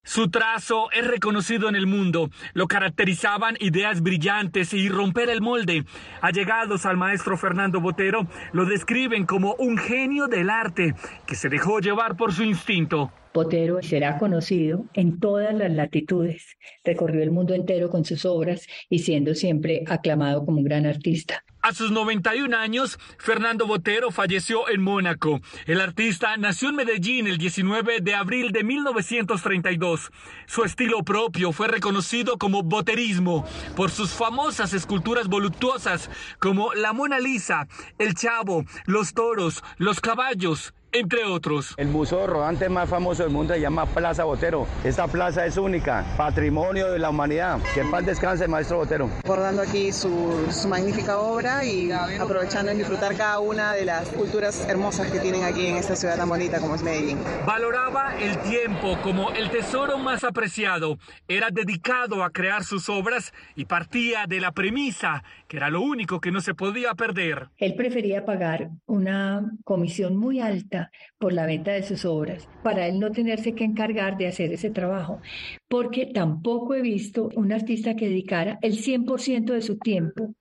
Su 0.03 0.29
trazo 0.29 0.89
es 0.91 1.05
reconocido 1.05 1.70
en 1.70 1.75
el 1.75 1.86
mundo. 1.86 2.31
Lo 2.53 2.67
caracterizaban 2.67 3.55
ideas 3.60 4.01
brillantes 4.01 4.74
y 4.74 4.89
romper 4.89 5.29
el 5.29 5.41
molde. 5.41 5.86
Allegados 6.22 6.88
al 6.88 6.98
maestro 6.98 7.38
Fernando 7.38 7.79
Botero 7.79 8.25
lo 8.51 8.65
describen 8.65 9.27
como 9.27 9.53
un 9.55 9.77
genio 9.77 10.27
del 10.27 10.50
arte 10.50 10.96
que 11.27 11.36
se 11.36 11.50
dejó 11.50 11.79
llevar 11.79 12.17
por 12.17 12.34
su 12.34 12.43
instinto. 12.43 13.12
Botero 13.33 13.81
será 13.81 14.17
conocido 14.17 14.85
en 14.93 15.19
todas 15.19 15.53
las 15.53 15.71
latitudes. 15.71 16.57
Recorrió 16.83 17.23
el 17.23 17.31
mundo 17.31 17.53
entero 17.53 17.89
con 17.89 18.03
sus 18.05 18.25
obras 18.25 18.67
y 18.89 19.00
siendo 19.00 19.35
siempre 19.35 19.83
aclamado 19.88 20.45
como 20.45 20.57
un 20.57 20.63
gran 20.63 20.85
artista. 20.85 21.43
A 21.63 21.75
sus 21.75 21.91
91 21.91 22.57
años, 22.57 22.97
Fernando 23.19 23.67
Botero 23.67 24.09
falleció 24.09 24.67
en 24.67 24.81
Mónaco. 24.81 25.41
El 25.67 25.79
artista 25.79 26.35
nació 26.35 26.69
en 26.69 26.75
Medellín 26.75 27.27
el 27.27 27.38
19 27.38 28.01
de 28.01 28.15
abril 28.15 28.51
de 28.51 28.63
1932. 28.63 30.11
Su 30.47 30.63
estilo 30.63 31.03
propio 31.03 31.51
fue 31.51 31.67
reconocido 31.67 32.39
como 32.39 32.63
boterismo 32.63 33.45
por 33.75 33.91
sus 33.91 34.09
famosas 34.11 34.73
esculturas 34.73 35.27
voluptuosas 35.27 36.09
como 36.39 36.73
la 36.73 36.93
Mona 36.93 37.19
Lisa, 37.19 37.67
el 38.00 38.15
Chavo, 38.15 38.65
los 38.88 39.13
toros, 39.13 39.63
los 39.77 40.01
caballos 40.01 40.73
entre 40.91 41.24
otros. 41.24 41.74
El 41.77 41.88
museo 41.88 42.27
rodante 42.27 42.69
más 42.69 42.89
famoso 42.89 43.24
del 43.24 43.31
mundo 43.31 43.53
se 43.53 43.62
llama 43.62 43.86
Plaza 43.86 44.24
Botero. 44.24 44.67
Esta 44.83 45.07
plaza 45.07 45.45
es 45.45 45.57
única, 45.57 46.05
patrimonio 46.17 46.91
de 46.91 47.00
la 47.00 47.10
humanidad. 47.10 47.60
Que 47.74 47.83
paz 47.83 48.05
descanse, 48.05 48.48
maestro 48.48 48.77
Botero. 48.77 49.10
Recordando 49.24 49.62
aquí 49.62 49.91
su, 49.91 50.48
su 50.51 50.67
magnífica 50.67 51.19
obra 51.19 51.63
y 51.65 51.91
aprovechando 51.91 52.71
en 52.71 52.77
disfrutar 52.77 53.15
cada 53.15 53.39
una 53.39 53.74
de 53.74 53.86
las 53.86 54.10
culturas 54.10 54.67
hermosas 54.67 55.12
que 55.12 55.19
tienen 55.19 55.43
aquí 55.43 55.67
en 55.67 55.77
esta 55.77 55.95
ciudad 55.95 56.17
tan 56.17 56.29
bonita 56.29 56.60
como 56.60 56.75
es 56.75 56.83
Medellín. 56.83 57.17
Valoraba 57.45 58.17
el 58.19 58.38
tiempo 58.39 58.98
como 59.01 59.31
el 59.31 59.50
tesoro 59.50 59.98
más 59.98 60.24
apreciado. 60.24 60.98
Era 61.27 61.50
dedicado 61.51 62.24
a 62.24 62.29
crear 62.31 62.63
sus 62.63 62.89
obras 62.89 63.33
y 63.55 63.65
partía 63.65 64.25
de 64.27 64.39
la 64.39 64.51
premisa 64.51 65.24
que 65.48 65.57
era 65.57 65.69
lo 65.69 65.81
único 65.81 66.21
que 66.21 66.31
no 66.31 66.39
se 66.39 66.53
podía 66.53 66.93
perder. 66.95 67.50
Él 67.57 67.75
prefería 67.75 68.24
pagar 68.24 68.69
una 68.86 69.51
comisión 69.65 70.15
muy 70.15 70.39
alta 70.39 70.80
por 71.19 71.33
la 71.33 71.45
venta 71.45 71.71
de 71.71 71.83
sus 71.83 72.05
obras 72.05 72.47
para 72.63 72.88
él 72.88 73.00
no 73.00 73.11
tenerse 73.11 73.53
que 73.53 73.63
encargar 73.63 74.17
de 74.17 74.27
hacer 74.27 74.53
ese 74.53 74.69
trabajo, 74.69 75.21
porque 75.67 76.05
tampoco 76.05 76.75
he 76.75 76.81
visto 76.81 77.29
un 77.35 77.51
artista 77.51 77.95
que 77.95 78.07
dedicara 78.07 78.57
el 78.61 78.73
100% 78.73 79.53
de 79.53 79.61
su 79.61 79.77
tiempo 79.77 80.33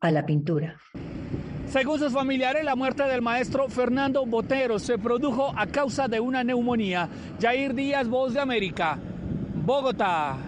a 0.00 0.10
la 0.10 0.26
pintura. 0.26 0.78
Según 1.66 1.98
sus 1.98 2.12
familiares, 2.12 2.64
la 2.64 2.76
muerte 2.76 3.02
del 3.02 3.20
maestro 3.20 3.68
Fernando 3.68 4.24
Botero 4.24 4.78
se 4.78 4.96
produjo 4.96 5.52
a 5.54 5.66
causa 5.66 6.08
de 6.08 6.18
una 6.18 6.42
neumonía. 6.42 7.08
Jair 7.40 7.74
Díaz, 7.74 8.08
Voz 8.08 8.32
de 8.32 8.40
América, 8.40 8.98
Bogotá. 9.66 10.47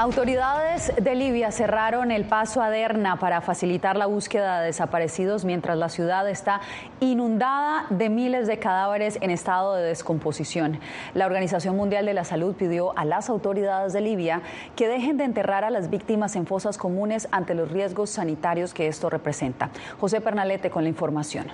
Autoridades 0.00 0.94
de 0.98 1.14
Libia 1.14 1.50
cerraron 1.50 2.10
el 2.10 2.24
paso 2.24 2.62
a 2.62 2.70
Derna 2.70 3.18
para 3.18 3.42
facilitar 3.42 3.98
la 3.98 4.06
búsqueda 4.06 4.60
de 4.60 4.68
desaparecidos 4.68 5.44
mientras 5.44 5.76
la 5.76 5.90
ciudad 5.90 6.26
está 6.26 6.62
inundada 7.00 7.84
de 7.90 8.08
miles 8.08 8.46
de 8.46 8.58
cadáveres 8.58 9.18
en 9.20 9.30
estado 9.30 9.74
de 9.74 9.82
descomposición. 9.82 10.80
La 11.12 11.26
Organización 11.26 11.76
Mundial 11.76 12.06
de 12.06 12.14
la 12.14 12.24
Salud 12.24 12.54
pidió 12.54 12.96
a 12.96 13.04
las 13.04 13.28
autoridades 13.28 13.92
de 13.92 14.00
Libia 14.00 14.40
que 14.74 14.88
dejen 14.88 15.18
de 15.18 15.24
enterrar 15.24 15.64
a 15.64 15.70
las 15.70 15.90
víctimas 15.90 16.34
en 16.34 16.46
fosas 16.46 16.78
comunes 16.78 17.28
ante 17.30 17.52
los 17.52 17.70
riesgos 17.70 18.08
sanitarios 18.08 18.72
que 18.72 18.88
esto 18.88 19.10
representa. 19.10 19.68
José 20.00 20.22
Pernalete 20.22 20.70
con 20.70 20.82
la 20.82 20.88
información. 20.88 21.48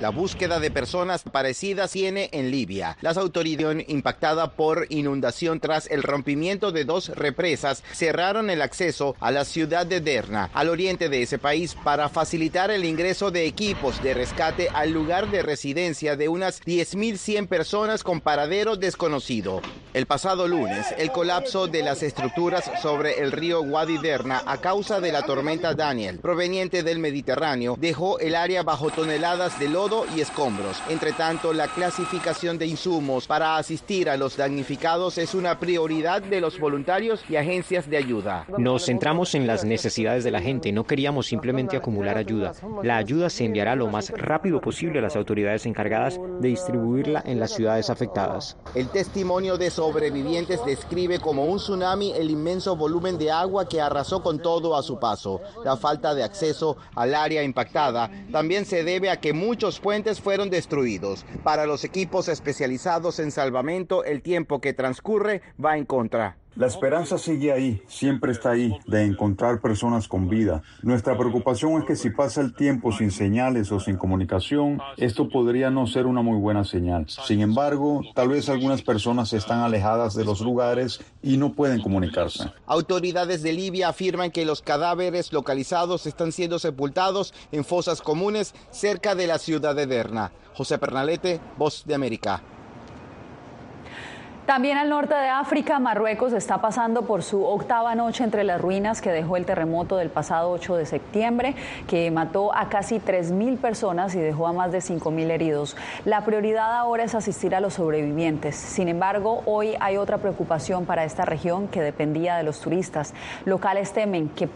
La 0.00 0.10
búsqueda 0.10 0.60
de 0.60 0.70
personas 0.70 1.24
parecidas 1.24 1.90
tiene 1.90 2.30
en 2.32 2.52
Libia. 2.52 2.96
Las 3.00 3.16
autoridades 3.16 3.48
impactadas 3.88 4.50
por 4.50 4.86
inundación 4.90 5.58
tras 5.58 5.90
el 5.90 6.04
rompimiento 6.04 6.70
de 6.70 6.84
dos 6.84 7.08
represas 7.08 7.82
cerraron 7.92 8.48
el 8.48 8.62
acceso 8.62 9.16
a 9.18 9.32
la 9.32 9.44
ciudad 9.44 9.86
de 9.86 10.00
Derna, 10.00 10.50
al 10.54 10.68
oriente 10.68 11.08
de 11.08 11.22
ese 11.22 11.38
país, 11.38 11.74
para 11.82 12.08
facilitar 12.08 12.70
el 12.70 12.84
ingreso 12.84 13.32
de 13.32 13.46
equipos 13.46 14.00
de 14.00 14.14
rescate 14.14 14.68
al 14.72 14.92
lugar 14.92 15.32
de 15.32 15.42
residencia 15.42 16.14
de 16.14 16.28
unas 16.28 16.62
10.100 16.62 17.48
personas 17.48 18.04
con 18.04 18.20
paradero 18.20 18.76
desconocido. 18.76 19.60
El 19.94 20.06
pasado 20.06 20.46
lunes, 20.46 20.94
el 20.96 21.10
colapso 21.10 21.66
de 21.66 21.82
las 21.82 22.04
estructuras 22.04 22.70
sobre 22.82 23.20
el 23.20 23.32
río 23.32 23.62
Wadi 23.62 23.98
Derna 23.98 24.44
a 24.46 24.58
causa 24.58 25.00
de 25.00 25.10
la 25.10 25.22
tormenta 25.22 25.74
Daniel, 25.74 26.20
proveniente 26.20 26.84
del 26.84 27.00
Mediterráneo, 27.00 27.74
dejó 27.76 28.20
el 28.20 28.36
área 28.36 28.62
bajo 28.62 28.90
toneladas 28.90 29.58
de 29.58 29.68
lodo 29.68 29.87
y 30.14 30.20
escombros. 30.20 30.82
Entre 30.88 31.12
tanto, 31.12 31.52
la 31.52 31.68
clasificación 31.68 32.58
de 32.58 32.66
insumos 32.66 33.26
para 33.26 33.56
asistir 33.56 34.10
a 34.10 34.16
los 34.16 34.36
damnificados 34.36 35.16
es 35.18 35.34
una 35.34 35.58
prioridad 35.58 36.20
de 36.20 36.40
los 36.40 36.58
voluntarios 36.58 37.24
y 37.28 37.36
agencias 37.36 37.88
de 37.88 37.96
ayuda. 37.96 38.46
Nos 38.58 38.84
centramos 38.84 39.34
en 39.34 39.46
las 39.46 39.64
necesidades 39.64 40.24
de 40.24 40.30
la 40.30 40.40
gente, 40.40 40.72
no 40.72 40.84
queríamos 40.84 41.26
simplemente 41.26 41.76
acumular 41.76 42.18
ayuda. 42.18 42.52
La 42.82 42.98
ayuda 42.98 43.30
se 43.30 43.44
enviará 43.44 43.76
lo 43.76 43.88
más 43.88 44.10
rápido 44.10 44.60
posible 44.60 44.98
a 44.98 45.02
las 45.02 45.16
autoridades 45.16 45.64
encargadas 45.64 46.20
de 46.40 46.48
distribuirla 46.48 47.22
en 47.24 47.40
las 47.40 47.52
ciudades 47.52 47.88
afectadas. 47.88 48.56
El 48.74 48.88
testimonio 48.88 49.56
de 49.56 49.70
sobrevivientes 49.70 50.60
describe 50.66 51.18
como 51.18 51.46
un 51.46 51.56
tsunami 51.56 52.12
el 52.12 52.30
inmenso 52.30 52.76
volumen 52.76 53.16
de 53.16 53.30
agua 53.30 53.68
que 53.68 53.80
arrasó 53.80 54.22
con 54.22 54.40
todo 54.40 54.76
a 54.76 54.82
su 54.82 54.98
paso. 54.98 55.40
La 55.64 55.76
falta 55.76 56.14
de 56.14 56.24
acceso 56.24 56.76
al 56.94 57.14
área 57.14 57.42
impactada 57.42 58.10
también 58.30 58.66
se 58.66 58.84
debe 58.84 59.10
a 59.10 59.18
que 59.18 59.32
muchos 59.32 59.77
puentes 59.80 60.20
fueron 60.20 60.48
destruidos. 60.48 61.26
Para 61.44 61.66
los 61.66 61.84
equipos 61.84 62.28
especializados 62.28 63.18
en 63.18 63.30
salvamento, 63.30 64.04
el 64.04 64.22
tiempo 64.22 64.60
que 64.60 64.72
transcurre 64.72 65.42
va 65.62 65.76
en 65.76 65.84
contra. 65.84 66.37
La 66.58 66.66
esperanza 66.66 67.18
sigue 67.18 67.52
ahí, 67.52 67.80
siempre 67.86 68.32
está 68.32 68.50
ahí, 68.50 68.76
de 68.88 69.04
encontrar 69.04 69.60
personas 69.60 70.08
con 70.08 70.28
vida. 70.28 70.60
Nuestra 70.82 71.16
preocupación 71.16 71.80
es 71.80 71.84
que 71.84 71.94
si 71.94 72.10
pasa 72.10 72.40
el 72.40 72.52
tiempo 72.52 72.90
sin 72.90 73.12
señales 73.12 73.70
o 73.70 73.78
sin 73.78 73.96
comunicación, 73.96 74.80
esto 74.96 75.28
podría 75.28 75.70
no 75.70 75.86
ser 75.86 76.06
una 76.06 76.20
muy 76.20 76.36
buena 76.36 76.64
señal. 76.64 77.06
Sin 77.08 77.42
embargo, 77.42 78.02
tal 78.12 78.30
vez 78.30 78.48
algunas 78.48 78.82
personas 78.82 79.32
están 79.34 79.60
alejadas 79.60 80.16
de 80.16 80.24
los 80.24 80.40
lugares 80.40 81.00
y 81.22 81.36
no 81.36 81.52
pueden 81.52 81.80
comunicarse. 81.80 82.50
Autoridades 82.66 83.44
de 83.44 83.52
Libia 83.52 83.90
afirman 83.90 84.32
que 84.32 84.44
los 84.44 84.60
cadáveres 84.60 85.32
localizados 85.32 86.06
están 86.06 86.32
siendo 86.32 86.58
sepultados 86.58 87.34
en 87.52 87.64
fosas 87.64 88.02
comunes 88.02 88.52
cerca 88.72 89.14
de 89.14 89.28
la 89.28 89.38
ciudad 89.38 89.76
de 89.76 89.86
Derna. 89.86 90.32
José 90.54 90.76
Pernalete, 90.78 91.38
Voz 91.56 91.84
de 91.86 91.94
América. 91.94 92.42
También 94.48 94.78
al 94.78 94.88
norte 94.88 95.14
de 95.14 95.28
África, 95.28 95.78
Marruecos 95.78 96.32
está 96.32 96.62
pasando 96.62 97.02
por 97.02 97.22
su 97.22 97.44
octava 97.44 97.94
noche 97.94 98.24
entre 98.24 98.44
las 98.44 98.58
ruinas 98.58 99.02
que 99.02 99.12
dejó 99.12 99.36
el 99.36 99.44
terremoto 99.44 99.98
del 99.98 100.08
pasado 100.08 100.50
8 100.52 100.76
de 100.76 100.86
septiembre, 100.86 101.54
que 101.86 102.10
mató 102.10 102.54
a 102.54 102.70
casi 102.70 102.98
3.000 102.98 103.58
personas 103.58 104.14
y 104.14 104.20
dejó 104.20 104.46
a 104.46 104.54
más 104.54 104.72
de 104.72 104.78
5.000 104.78 105.30
heridos. 105.30 105.76
La 106.06 106.24
prioridad 106.24 106.78
ahora 106.78 107.04
es 107.04 107.14
asistir 107.14 107.54
a 107.54 107.60
los 107.60 107.74
sobrevivientes. 107.74 108.56
Sin 108.56 108.88
embargo, 108.88 109.42
hoy 109.44 109.74
hay 109.80 109.98
otra 109.98 110.16
preocupación 110.16 110.86
para 110.86 111.04
esta 111.04 111.26
región 111.26 111.68
que 111.68 111.82
dependía 111.82 112.38
de 112.38 112.42
los 112.42 112.58
turistas. 112.62 113.12
Locales 113.44 113.92
temen 113.92 114.30
que 114.30 114.48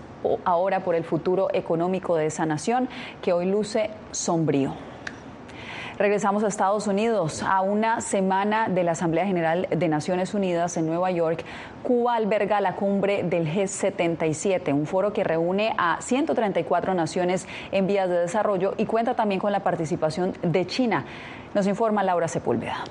ahora 0.46 0.80
por 0.80 0.94
el 0.94 1.04
futuro 1.04 1.48
económico 1.52 2.16
de 2.16 2.24
esa 2.24 2.46
nación, 2.46 2.88
que 3.20 3.34
hoy 3.34 3.44
luce 3.44 3.90
sombrío. 4.10 4.91
Regresamos 5.98 6.42
a 6.42 6.48
Estados 6.48 6.86
Unidos. 6.86 7.42
A 7.42 7.60
una 7.60 8.00
semana 8.00 8.68
de 8.68 8.82
la 8.82 8.92
Asamblea 8.92 9.26
General 9.26 9.68
de 9.70 9.88
Naciones 9.88 10.32
Unidas 10.32 10.76
en 10.76 10.86
Nueva 10.86 11.10
York, 11.10 11.44
Cuba 11.82 12.14
alberga 12.14 12.60
la 12.60 12.76
cumbre 12.76 13.22
del 13.22 13.46
G77, 13.46 14.72
un 14.72 14.86
foro 14.86 15.12
que 15.12 15.22
reúne 15.22 15.74
a 15.76 16.00
134 16.00 16.94
naciones 16.94 17.46
en 17.72 17.86
vías 17.86 18.08
de 18.08 18.20
desarrollo 18.20 18.74
y 18.78 18.86
cuenta 18.86 19.14
también 19.14 19.40
con 19.40 19.52
la 19.52 19.60
participación 19.60 20.34
de 20.42 20.66
China. 20.66 21.04
Nos 21.54 21.66
informa 21.66 22.02
Laura 22.02 22.26
Sepúlveda. 22.26 22.84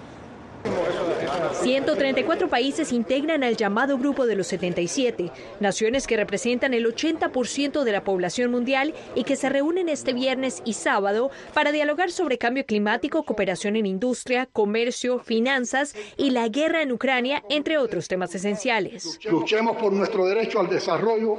134 1.61 2.49
países 2.49 2.91
integran 2.91 3.43
al 3.43 3.55
llamado 3.55 3.97
Grupo 3.97 4.25
de 4.25 4.35
los 4.35 4.47
77, 4.47 5.31
naciones 5.59 6.07
que 6.07 6.17
representan 6.17 6.73
el 6.73 6.85
80% 6.85 7.83
de 7.83 7.91
la 7.91 8.03
población 8.03 8.51
mundial 8.51 8.93
y 9.15 9.23
que 9.23 9.35
se 9.35 9.49
reúnen 9.49 9.89
este 9.89 10.13
viernes 10.13 10.61
y 10.65 10.73
sábado 10.73 11.29
para 11.53 11.71
dialogar 11.71 12.11
sobre 12.11 12.37
cambio 12.37 12.65
climático, 12.65 13.23
cooperación 13.23 13.75
en 13.75 13.85
industria, 13.85 14.47
comercio, 14.47 15.19
finanzas 15.19 15.95
y 16.17 16.31
la 16.31 16.47
guerra 16.47 16.81
en 16.81 16.91
Ucrania, 16.91 17.43
entre 17.49 17.77
otros 17.77 18.07
temas 18.07 18.33
esenciales. 18.33 19.19
Luchemos 19.29 19.77
por 19.77 19.93
nuestro 19.93 20.25
derecho 20.25 20.59
al 20.59 20.69
desarrollo, 20.69 21.37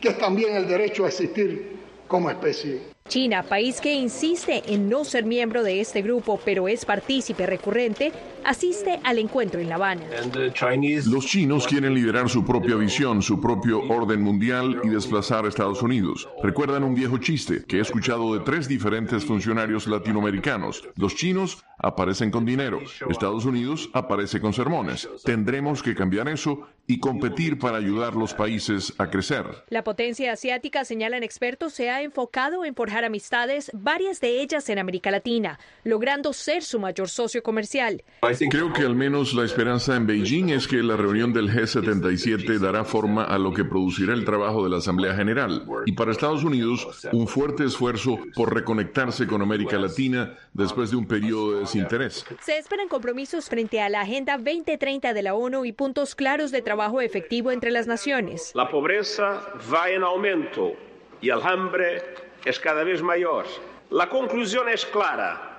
que 0.00 0.08
es 0.08 0.18
también 0.18 0.54
el 0.56 0.68
derecho 0.68 1.04
a 1.04 1.08
existir 1.08 1.78
como 2.06 2.30
especie. 2.30 2.94
China, 3.08 3.42
país 3.42 3.82
que 3.82 3.92
insiste 3.92 4.62
en 4.66 4.88
no 4.88 5.04
ser 5.04 5.24
miembro 5.24 5.62
de 5.62 5.80
este 5.80 6.00
grupo, 6.00 6.40
pero 6.42 6.68
es 6.68 6.86
partícipe 6.86 7.44
recurrente, 7.44 8.12
asiste 8.44 9.00
al 9.02 9.18
encuentro 9.18 9.60
en 9.60 9.68
La 9.68 9.76
Habana. 9.76 10.02
Los 11.06 11.26
chinos 11.26 11.66
quieren 11.66 11.94
liderar 11.94 12.28
su 12.28 12.44
propia 12.44 12.76
visión, 12.76 13.22
su 13.22 13.40
propio 13.40 13.80
orden 13.88 14.22
mundial 14.22 14.80
y 14.84 14.88
desplazar 14.88 15.44
a 15.44 15.48
Estados 15.48 15.82
Unidos. 15.82 16.28
Recuerdan 16.42 16.84
un 16.84 16.94
viejo 16.94 17.18
chiste 17.18 17.64
que 17.66 17.78
he 17.78 17.80
escuchado 17.80 18.34
de 18.34 18.40
tres 18.40 18.68
diferentes 18.68 19.24
funcionarios 19.24 19.86
latinoamericanos. 19.86 20.82
Los 20.96 21.14
chinos 21.14 21.64
aparecen 21.78 22.30
con 22.30 22.44
dinero, 22.44 22.80
Estados 23.08 23.44
Unidos 23.44 23.90
aparece 23.92 24.40
con 24.40 24.52
sermones. 24.52 25.08
Tendremos 25.24 25.82
que 25.82 25.94
cambiar 25.94 26.28
eso 26.28 26.68
y 26.86 27.00
competir 27.00 27.58
para 27.58 27.78
ayudar 27.78 28.12
a 28.12 28.16
los 28.16 28.34
países 28.34 28.92
a 28.98 29.08
crecer. 29.08 29.44
La 29.68 29.84
potencia 29.84 30.32
asiática, 30.32 30.84
señalan 30.84 31.22
expertos, 31.22 31.72
se 31.72 31.90
ha 31.90 32.02
enfocado 32.02 32.64
en 32.64 32.74
forjar 32.74 33.04
amistades, 33.04 33.70
varias 33.72 34.20
de 34.20 34.42
ellas 34.42 34.68
en 34.68 34.78
América 34.78 35.10
Latina, 35.10 35.58
logrando 35.82 36.32
ser 36.32 36.62
su 36.62 36.78
mayor 36.78 37.08
socio 37.08 37.42
comercial. 37.42 38.04
Creo 38.50 38.72
que 38.72 38.82
al 38.82 38.94
menos 38.94 39.34
la 39.34 39.44
esperanza 39.44 39.96
en 39.96 40.06
Beijing 40.06 40.50
es 40.50 40.66
que 40.66 40.82
la 40.82 40.96
reunión 40.96 41.32
del 41.32 41.50
G77 41.50 42.58
dará 42.58 42.84
forma 42.84 43.24
a 43.24 43.38
lo 43.38 43.52
que 43.52 43.64
producirá 43.64 44.14
el 44.14 44.24
trabajo 44.24 44.64
de 44.64 44.70
la 44.70 44.78
Asamblea 44.78 45.14
General. 45.14 45.64
Y 45.86 45.92
para 45.92 46.12
Estados 46.12 46.44
Unidos, 46.44 46.86
un 47.12 47.28
fuerte 47.28 47.64
esfuerzo 47.64 48.18
por 48.34 48.54
reconectarse 48.54 49.26
con 49.26 49.42
América 49.42 49.78
Latina 49.78 50.36
después 50.52 50.90
de 50.90 50.96
un 50.96 51.06
periodo 51.06 51.52
de 51.52 51.60
desinterés. 51.60 52.24
Se 52.40 52.58
esperan 52.58 52.88
compromisos 52.88 53.48
frente 53.48 53.80
a 53.80 53.88
la 53.88 54.02
Agenda 54.02 54.36
2030 54.36 55.14
de 55.14 55.22
la 55.22 55.34
ONU 55.34 55.64
y 55.64 55.72
puntos 55.72 56.14
claros 56.14 56.50
de 56.50 56.62
trabajo 56.62 57.00
efectivo 57.00 57.50
entre 57.50 57.70
las 57.70 57.86
naciones. 57.86 58.52
La 58.54 58.68
pobreza 58.68 59.42
va 59.72 59.90
en 59.90 60.02
aumento 60.02 60.72
y 61.20 61.30
el 61.30 61.42
hambre 61.42 62.02
es 62.44 62.58
cada 62.60 62.84
vez 62.84 63.02
mayor. 63.02 63.46
La 63.90 64.08
conclusión 64.08 64.68
es 64.68 64.84
clara. 64.86 65.53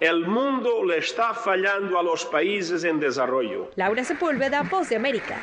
El 0.00 0.26
mundo 0.26 0.82
le 0.82 0.96
está 0.96 1.34
fallando 1.34 1.98
a 1.98 2.02
los 2.02 2.24
países 2.24 2.84
en 2.84 2.98
desarrollo. 2.98 3.70
Laura 3.76 4.02
Sepúlveda, 4.02 4.62
Voz 4.62 4.88
de 4.88 4.96
América. 4.96 5.36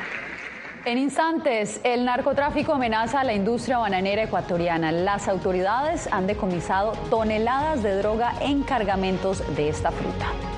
En 0.84 0.98
instantes, 0.98 1.80
el 1.84 2.04
narcotráfico 2.04 2.72
amenaza 2.72 3.20
a 3.20 3.24
la 3.24 3.34
industria 3.34 3.78
bananera 3.78 4.24
ecuatoriana. 4.24 4.90
Las 4.90 5.28
autoridades 5.28 6.08
han 6.10 6.26
decomisado 6.26 6.94
toneladas 7.08 7.84
de 7.84 7.98
droga 7.98 8.34
en 8.40 8.64
cargamentos 8.64 9.44
de 9.54 9.68
esta 9.68 9.92
fruta. 9.92 10.57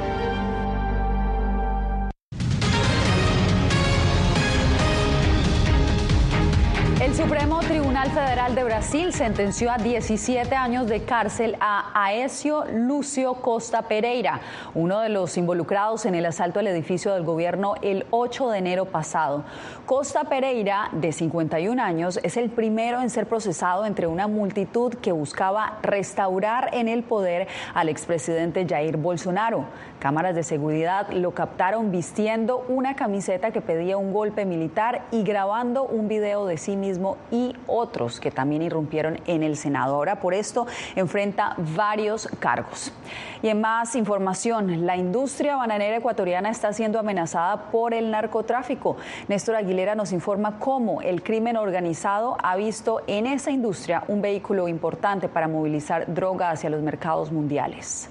Tribunal 7.91 8.11
Federal 8.11 8.55
de 8.55 8.63
Brasil 8.63 9.11
sentenció 9.11 9.69
a 9.69 9.77
17 9.77 10.55
años 10.55 10.87
de 10.87 11.03
cárcel 11.03 11.57
a 11.59 11.91
Aécio 11.93 12.63
Lucio 12.71 13.33
Costa 13.33 13.81
Pereira, 13.81 14.39
uno 14.73 15.01
de 15.01 15.09
los 15.09 15.37
involucrados 15.37 16.05
en 16.05 16.15
el 16.15 16.25
asalto 16.25 16.61
al 16.61 16.67
edificio 16.67 17.13
del 17.13 17.23
gobierno 17.23 17.75
el 17.81 18.05
8 18.11 18.49
de 18.51 18.59
enero 18.59 18.85
pasado. 18.85 19.43
Costa 19.85 20.23
Pereira, 20.23 20.87
de 20.93 21.11
51 21.11 21.83
años, 21.83 22.17
es 22.23 22.37
el 22.37 22.49
primero 22.49 23.01
en 23.01 23.09
ser 23.09 23.27
procesado 23.27 23.85
entre 23.85 24.07
una 24.07 24.29
multitud 24.29 24.93
que 24.93 25.11
buscaba 25.11 25.77
restaurar 25.81 26.69
en 26.71 26.87
el 26.87 27.03
poder 27.03 27.49
al 27.73 27.89
expresidente 27.89 28.65
Jair 28.65 28.95
Bolsonaro. 28.95 29.65
Cámaras 29.99 30.33
de 30.33 30.43
seguridad 30.43 31.09
lo 31.11 31.31
captaron 31.31 31.91
vistiendo 31.91 32.63
una 32.69 32.95
camiseta 32.95 33.51
que 33.51 33.59
pedía 33.59 33.97
un 33.97 34.13
golpe 34.13 34.45
militar 34.45 35.03
y 35.11 35.23
grabando 35.23 35.83
un 35.83 36.07
video 36.07 36.45
de 36.45 36.57
sí 36.57 36.77
mismo 36.77 37.17
y 37.31 37.53
otros 37.67 37.80
que 38.19 38.31
también 38.31 38.61
irrumpieron 38.61 39.19
en 39.25 39.43
el 39.43 39.57
Senado. 39.57 39.95
Ahora 39.95 40.19
por 40.19 40.33
esto 40.33 40.67
enfrenta 40.95 41.55
varios 41.57 42.27
cargos. 42.39 42.93
Y 43.41 43.47
en 43.49 43.59
más 43.59 43.95
información, 43.95 44.85
la 44.85 44.97
industria 44.97 45.55
bananera 45.55 45.97
ecuatoriana 45.97 46.49
está 46.49 46.73
siendo 46.73 46.99
amenazada 46.99 47.71
por 47.71 47.93
el 47.93 48.11
narcotráfico. 48.11 48.97
Néstor 49.27 49.55
Aguilera 49.55 49.95
nos 49.95 50.11
informa 50.11 50.59
cómo 50.59 51.01
el 51.01 51.23
crimen 51.23 51.57
organizado 51.57 52.37
ha 52.43 52.55
visto 52.55 53.01
en 53.07 53.25
esa 53.25 53.51
industria 53.51 54.03
un 54.07 54.21
vehículo 54.21 54.67
importante 54.67 55.27
para 55.27 55.47
movilizar 55.47 56.13
droga 56.13 56.51
hacia 56.51 56.69
los 56.69 56.81
mercados 56.81 57.31
mundiales. 57.31 58.09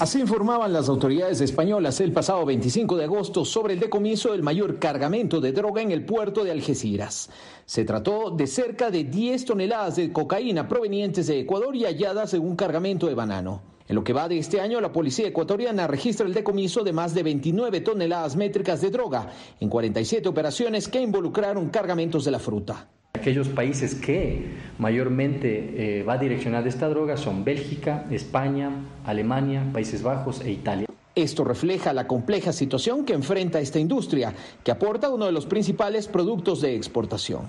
Así 0.00 0.18
informaban 0.20 0.72
las 0.72 0.88
autoridades 0.88 1.40
españolas 1.40 2.00
el 2.00 2.12
pasado 2.12 2.44
25 2.44 2.96
de 2.96 3.04
agosto 3.04 3.44
sobre 3.44 3.74
el 3.74 3.80
decomiso 3.80 4.32
del 4.32 4.42
mayor 4.42 4.80
cargamento 4.80 5.40
de 5.40 5.52
droga 5.52 5.82
en 5.82 5.92
el 5.92 6.04
puerto 6.04 6.42
de 6.42 6.50
Algeciras. 6.50 7.30
Se 7.64 7.84
trató 7.84 8.30
de 8.30 8.48
cerca 8.48 8.90
de 8.90 9.04
10 9.04 9.44
toneladas 9.44 9.94
de 9.94 10.12
cocaína 10.12 10.68
provenientes 10.68 11.28
de 11.28 11.38
Ecuador 11.38 11.76
y 11.76 11.84
halladas 11.84 12.34
en 12.34 12.42
un 12.42 12.56
cargamento 12.56 13.06
de 13.06 13.14
banano. 13.14 13.62
En 13.86 13.94
lo 13.94 14.02
que 14.02 14.12
va 14.12 14.28
de 14.28 14.38
este 14.38 14.60
año, 14.60 14.80
la 14.80 14.92
policía 14.92 15.28
ecuatoriana 15.28 15.86
registra 15.86 16.26
el 16.26 16.34
decomiso 16.34 16.82
de 16.82 16.92
más 16.92 17.14
de 17.14 17.22
29 17.22 17.80
toneladas 17.80 18.34
métricas 18.34 18.80
de 18.80 18.90
droga 18.90 19.30
en 19.60 19.68
47 19.68 20.28
operaciones 20.28 20.88
que 20.88 21.00
involucraron 21.00 21.70
cargamentos 21.70 22.24
de 22.24 22.32
la 22.32 22.40
fruta. 22.40 22.88
Aquellos 23.24 23.48
países 23.48 23.94
que 23.94 24.50
mayormente 24.76 26.00
eh, 26.00 26.02
va 26.02 26.18
direccionada 26.18 26.68
esta 26.68 26.90
droga 26.90 27.16
son 27.16 27.42
Bélgica, 27.42 28.04
España, 28.10 28.70
Alemania, 29.06 29.64
Países 29.72 30.02
Bajos 30.02 30.42
e 30.42 30.50
Italia. 30.50 30.86
Esto 31.14 31.42
refleja 31.42 31.94
la 31.94 32.06
compleja 32.06 32.52
situación 32.52 33.06
que 33.06 33.14
enfrenta 33.14 33.60
esta 33.60 33.78
industria, 33.78 34.34
que 34.62 34.70
aporta 34.70 35.08
uno 35.08 35.24
de 35.24 35.32
los 35.32 35.46
principales 35.46 36.06
productos 36.06 36.60
de 36.60 36.76
exportación. 36.76 37.48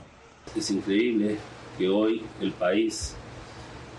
Es 0.55 0.71
increíble 0.71 1.35
que 1.77 1.89
hoy 1.89 2.21
el 2.39 2.53
país 2.53 3.13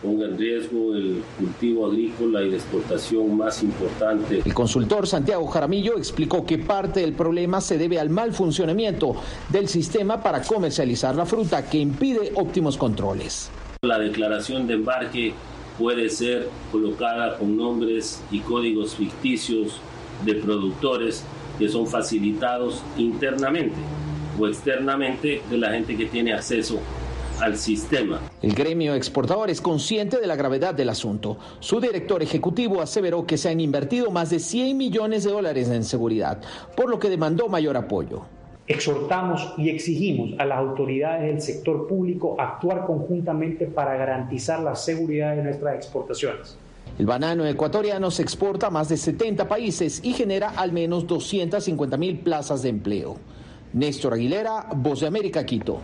ponga 0.02 0.26
en 0.26 0.38
riesgo 0.38 0.94
el 0.94 1.22
cultivo 1.38 1.86
agrícola 1.86 2.42
y 2.42 2.50
de 2.50 2.56
exportación 2.56 3.36
más 3.36 3.62
importante. 3.62 4.42
El 4.44 4.54
consultor 4.54 5.06
Santiago 5.06 5.46
Jaramillo 5.46 5.96
explicó 5.96 6.44
que 6.44 6.58
parte 6.58 7.00
del 7.00 7.12
problema 7.12 7.60
se 7.60 7.78
debe 7.78 7.98
al 7.98 8.10
mal 8.10 8.32
funcionamiento 8.32 9.16
del 9.48 9.68
sistema 9.68 10.22
para 10.22 10.42
comercializar 10.42 11.14
la 11.14 11.26
fruta 11.26 11.68
que 11.68 11.78
impide 11.78 12.32
óptimos 12.34 12.76
controles. 12.76 13.50
La 13.82 13.98
declaración 13.98 14.66
de 14.66 14.74
embarque 14.74 15.34
puede 15.78 16.08
ser 16.08 16.48
colocada 16.72 17.38
con 17.38 17.56
nombres 17.56 18.22
y 18.30 18.40
códigos 18.40 18.96
ficticios 18.96 19.80
de 20.24 20.34
productores 20.34 21.24
que 21.58 21.68
son 21.68 21.86
facilitados 21.86 22.82
internamente 22.96 23.76
o 24.38 24.46
externamente 24.46 25.42
de 25.50 25.58
la 25.58 25.70
gente 25.70 25.96
que 25.96 26.06
tiene 26.06 26.32
acceso 26.32 26.80
al 27.40 27.56
sistema. 27.56 28.20
El 28.42 28.54
gremio 28.54 28.94
exportador 28.94 29.50
es 29.50 29.60
consciente 29.60 30.18
de 30.18 30.26
la 30.26 30.36
gravedad 30.36 30.74
del 30.74 30.88
asunto. 30.88 31.36
Su 31.60 31.80
director 31.80 32.22
ejecutivo 32.22 32.80
aseveró 32.80 33.26
que 33.26 33.36
se 33.36 33.48
han 33.48 33.60
invertido 33.60 34.10
más 34.10 34.30
de 34.30 34.38
100 34.38 34.76
millones 34.76 35.24
de 35.24 35.30
dólares 35.30 35.68
en 35.68 35.84
seguridad, 35.84 36.40
por 36.76 36.88
lo 36.88 36.98
que 36.98 37.10
demandó 37.10 37.48
mayor 37.48 37.76
apoyo. 37.76 38.22
Exhortamos 38.66 39.54
y 39.58 39.68
exigimos 39.68 40.30
a 40.38 40.44
las 40.44 40.58
autoridades 40.58 41.22
del 41.22 41.40
sector 41.40 41.86
público 41.86 42.36
a 42.40 42.54
actuar 42.54 42.84
conjuntamente 42.84 43.66
para 43.66 43.96
garantizar 43.96 44.60
la 44.60 44.74
seguridad 44.74 45.36
de 45.36 45.44
nuestras 45.44 45.76
exportaciones. 45.76 46.58
El 46.98 47.06
banano 47.06 47.44
ecuatoriano 47.46 48.10
se 48.10 48.22
exporta 48.22 48.68
a 48.68 48.70
más 48.70 48.88
de 48.88 48.96
70 48.96 49.46
países 49.48 50.00
y 50.02 50.14
genera 50.14 50.50
al 50.56 50.72
menos 50.72 51.06
250 51.06 51.96
mil 51.96 52.18
plazas 52.20 52.62
de 52.62 52.70
empleo. 52.70 53.16
Néstor 53.72 54.14
Aguilera, 54.14 54.68
Voz 54.74 55.00
de 55.00 55.06
América, 55.06 55.44
Quito. 55.44 55.80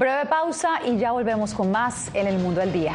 Breve 0.00 0.24
pausa 0.24 0.80
y 0.86 0.96
ya 0.96 1.12
volvemos 1.12 1.52
con 1.52 1.70
más 1.70 2.08
en 2.14 2.26
el 2.26 2.38
mundo 2.38 2.62
al 2.62 2.72
día. 2.72 2.94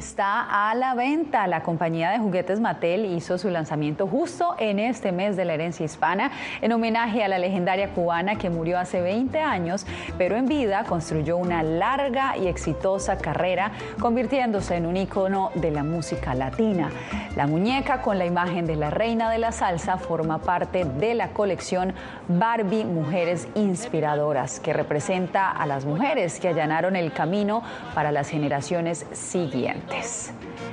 está 0.00 0.70
a 0.70 0.74
la 0.74 0.94
venta. 0.94 1.46
La 1.46 1.62
compañía 1.62 2.10
de 2.10 2.18
juguetes 2.18 2.58
Mattel 2.58 3.04
hizo 3.04 3.36
su 3.36 3.50
lanzamiento 3.50 4.06
justo 4.06 4.54
en 4.58 4.78
este 4.78 5.12
mes 5.12 5.36
de 5.36 5.44
la 5.44 5.52
herencia 5.52 5.84
hispana 5.84 6.30
en 6.62 6.72
homenaje 6.72 7.22
a 7.22 7.28
la 7.28 7.38
legendaria 7.38 7.90
cubana 7.90 8.36
que 8.36 8.48
murió 8.48 8.78
hace 8.78 9.02
20 9.02 9.38
años, 9.40 9.86
pero 10.16 10.36
en 10.36 10.46
vida 10.46 10.84
construyó 10.84 11.36
una 11.36 11.62
larga 11.62 12.34
y 12.38 12.46
exitosa 12.48 13.18
carrera, 13.18 13.72
convirtiéndose 14.00 14.76
en 14.76 14.86
un 14.86 14.96
icono 14.96 15.50
de 15.54 15.70
la 15.70 15.84
música 15.84 16.34
latina. 16.34 16.90
La 17.36 17.46
muñeca 17.46 18.00
con 18.00 18.18
la 18.18 18.24
imagen 18.24 18.66
de 18.66 18.76
la 18.76 18.88
reina 18.88 19.30
de 19.30 19.36
la 19.38 19.52
salsa 19.52 19.98
forma 19.98 20.38
parte 20.38 20.86
de 20.86 21.14
la 21.14 21.28
colección 21.28 21.92
Barbie 22.26 22.86
Mujeres 22.86 23.48
Inspiradoras, 23.54 24.60
que 24.60 24.72
representa 24.72 25.50
a 25.50 25.66
las 25.66 25.84
mujeres 25.84 26.40
que 26.40 26.48
allanaron 26.48 26.96
el 26.96 27.12
camino 27.12 27.62
para 27.94 28.10
las 28.12 28.30
generaciones 28.30 29.04
siguientes. 29.12 29.89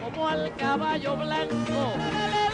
Como 0.03 0.27
al 0.27 0.55
caballo 0.55 1.15
blanco. 1.17 2.46